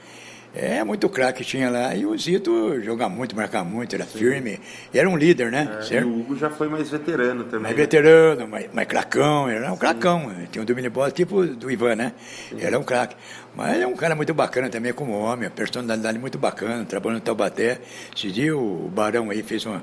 [0.54, 1.94] é muito craque tinha lá.
[1.94, 4.18] E o Zito joga muito, marca muito, era Sim.
[4.18, 4.60] firme.
[4.92, 5.78] Era um líder, né?
[5.78, 6.06] É, certo?
[6.06, 7.62] E o Hugo já foi mais veterano também.
[7.62, 7.82] Mais né?
[7.82, 10.32] veterano, mais, mais cracão, era um cracão.
[10.52, 12.12] Tinha um domínio de bola tipo do Ivan, né?
[12.48, 12.58] Sim.
[12.60, 13.16] Era um craque.
[13.56, 17.80] Mas é um cara muito bacana também como homem, personalidade muito bacana, trabalhando no Taubaté.
[18.14, 19.82] Esse dia o Barão aí fez uma,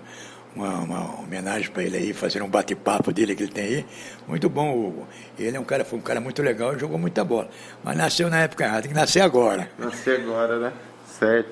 [0.56, 3.86] uma, uma homenagem para ele aí, fazer um bate-papo dele que ele tem aí.
[4.28, 5.08] Muito bom, Hugo.
[5.38, 7.50] Ele é um cara, foi um cara muito legal e jogou muita bola.
[7.84, 9.70] Mas nasceu na época errada, tem que nascer agora.
[9.78, 10.74] Nascer agora, né?
[11.08, 11.50] Certo.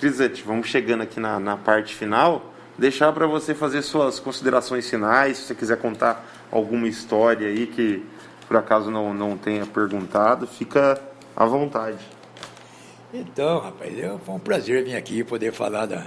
[0.00, 2.52] Grisete, vamos chegando aqui na, na parte final.
[2.78, 8.02] Deixar para você fazer suas considerações finais, se você quiser contar alguma história aí que
[8.48, 11.00] por acaso não, não tenha perguntado, fica
[11.36, 11.98] à vontade.
[13.14, 16.06] Então, rapaz, eu, foi um prazer vir aqui poder falar da,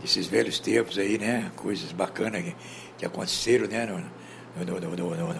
[0.00, 1.50] desses velhos tempos aí, né?
[1.56, 2.56] Coisas bacanas que,
[2.98, 3.86] que aconteceram, né?
[3.86, 5.34] No, no, no, no,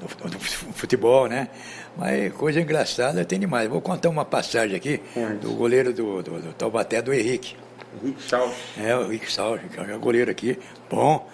[0.00, 1.48] no futebol, né?
[1.96, 3.68] Mas coisa engraçada tem demais.
[3.68, 5.00] Vou contar uma passagem aqui
[5.40, 7.56] do goleiro do, do, do Taubaté, do Henrique.
[8.02, 8.54] Henrique Salve.
[8.76, 10.58] É, o Henrique Salve, que é um goleiro aqui,
[10.90, 11.28] bom.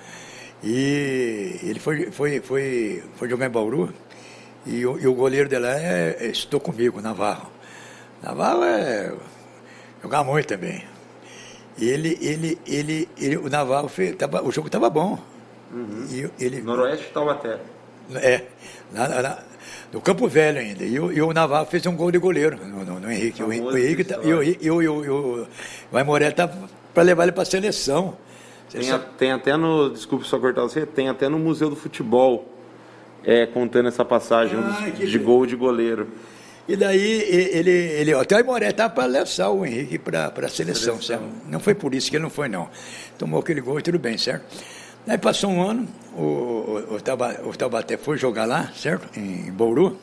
[0.62, 3.92] E ele foi, foi, foi, foi jogar em Bauru
[4.64, 7.50] e o, e o goleiro de lá é, é, estou comigo, Navarro.
[8.22, 9.12] Navarro é
[10.00, 10.91] jogar muito também
[11.78, 15.18] ele, ele, ele, ele o Navarro fez, tava, o jogo estava bom.
[15.72, 16.06] Uhum.
[16.10, 17.58] E ele, Noroeste Taubaté.
[18.14, 18.42] É,
[18.92, 19.38] na, na,
[19.92, 20.84] no Campo Velho ainda.
[20.84, 23.42] E, o, e o Navarro fez um gol de goleiro no, no, no Henrique.
[23.42, 25.46] O, o, Henrique tá, e o, e o, o, o,
[25.92, 26.50] o Aimoré tá
[26.92, 28.16] para levar ele para a seleção.
[28.70, 32.48] Tem, a, tem, até no, desculpe só cortar você, tem até no Museu do Futebol
[33.24, 36.08] é, contando essa passagem ah, de gol de goleiro.
[36.68, 41.02] E daí ele, ele até o Aimoré estava para levar o Henrique para a seleção,
[41.02, 41.28] seleção.
[41.48, 42.68] Não foi por isso que ele não foi, não.
[43.18, 44.44] Tomou aquele gol e tudo bem, certo?
[45.04, 46.96] Daí passou um ano, o, o,
[47.48, 49.08] o, Taubaté foi jogar lá, certo?
[49.18, 49.98] Em, em Bauru.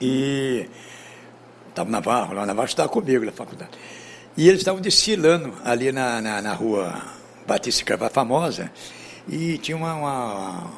[0.00, 0.68] E
[1.68, 3.72] estava na Navarro, lá na Navarro estava comigo na faculdade.
[4.36, 7.02] E eles estavam desfilando ali na, na, na rua
[7.46, 8.70] Batista Carvalho, famosa,
[9.28, 10.70] e tinha uma, uma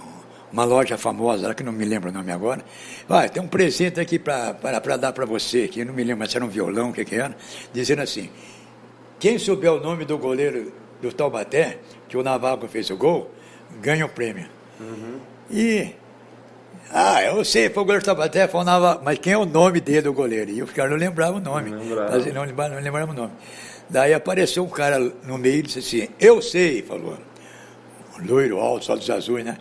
[0.53, 2.63] uma loja famosa, que não me lembro o nome agora.
[3.09, 4.53] Vai, tem um presente aqui para
[4.97, 7.37] dar para você, que não me lembro se era um violão, o que, que era,
[7.73, 8.31] dizendo assim:
[9.19, 10.73] quem souber o nome do goleiro
[11.03, 11.79] do Taubaté,
[12.09, 13.31] que o Navarro fez o gol,
[13.81, 14.47] ganha o prêmio.
[14.81, 15.19] Uhum.
[15.51, 15.95] E
[16.91, 20.13] Ah, eu sei, foi o goleiro Tabaté, falava, mas quem é o nome dele, o
[20.15, 20.51] goleiro?
[20.51, 21.71] E o cara não lembrava o nome.
[21.71, 22.11] Não lembrava.
[22.13, 23.33] Mas não, lembrava- não lembrava o nome.
[23.91, 27.19] Daí apareceu um cara no meio e disse assim, eu sei, falou.
[28.25, 29.59] Loiro, alto, olhos azuis, né?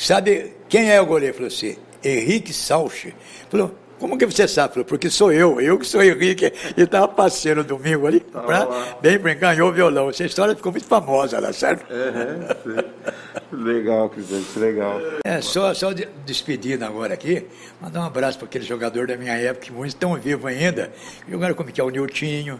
[0.00, 1.34] Sabe quem é o goleiro?
[1.34, 3.14] Falou assim, Henrique Salche.
[3.50, 4.72] Falou, como que você sabe?
[4.72, 6.50] Falou, porque sou eu, eu que sou Henrique.
[6.74, 8.98] E estava passeando domingo ali, pra, lá.
[9.02, 10.08] bem brincando, ganhou o violão.
[10.08, 11.84] Essa história ficou muito famosa lá, certo?
[11.92, 13.56] É, sim.
[13.62, 14.98] legal, Crisante, legal.
[15.22, 17.46] É, só, só de, despedindo agora aqui,
[17.78, 20.90] mandar um abraço para aquele jogador da minha época, que muitos estão vivos ainda.
[21.28, 22.58] Jogaram como que é o Niltinho,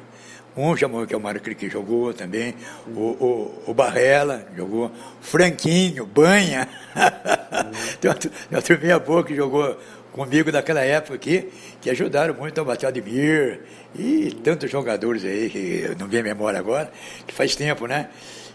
[0.57, 2.55] um chamou que é o Mário Cri, que jogou também,
[2.89, 4.91] o, o, o Barrela jogou,
[5.21, 6.69] Franquinho, Banha.
[8.01, 8.19] tem, uma,
[8.51, 9.79] uma turminha boa que jogou
[10.13, 13.61] comigo daquela época aqui, que ajudaram muito a bater Admir
[13.95, 16.91] e tantos jogadores aí, que não vem memória agora,
[17.27, 18.09] que faz tempo, né?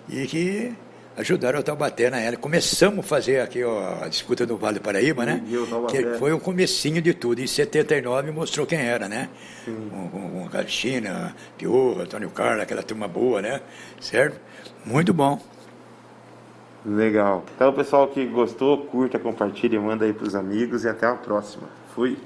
[0.09, 0.73] E que
[1.17, 2.41] ajudaram o Taubaté na época.
[2.41, 5.43] Começamos a fazer aqui ó, a disputa do Vale do Paraíba, né?
[5.47, 5.91] E.
[5.91, 7.41] Que foi o comecinho de tudo.
[7.41, 9.29] Em 79 mostrou quem era, né?
[9.63, 13.61] Com, com, com Caixina, Piorro, Antônio Carlos, aquela turma boa, né?
[13.99, 14.39] Certo?
[14.85, 15.41] Muito bom.
[16.85, 17.43] Legal.
[17.55, 21.67] Então, o pessoal que gostou, curta, compartilha, manda aí pros amigos e até a próxima.
[21.95, 22.17] Fui.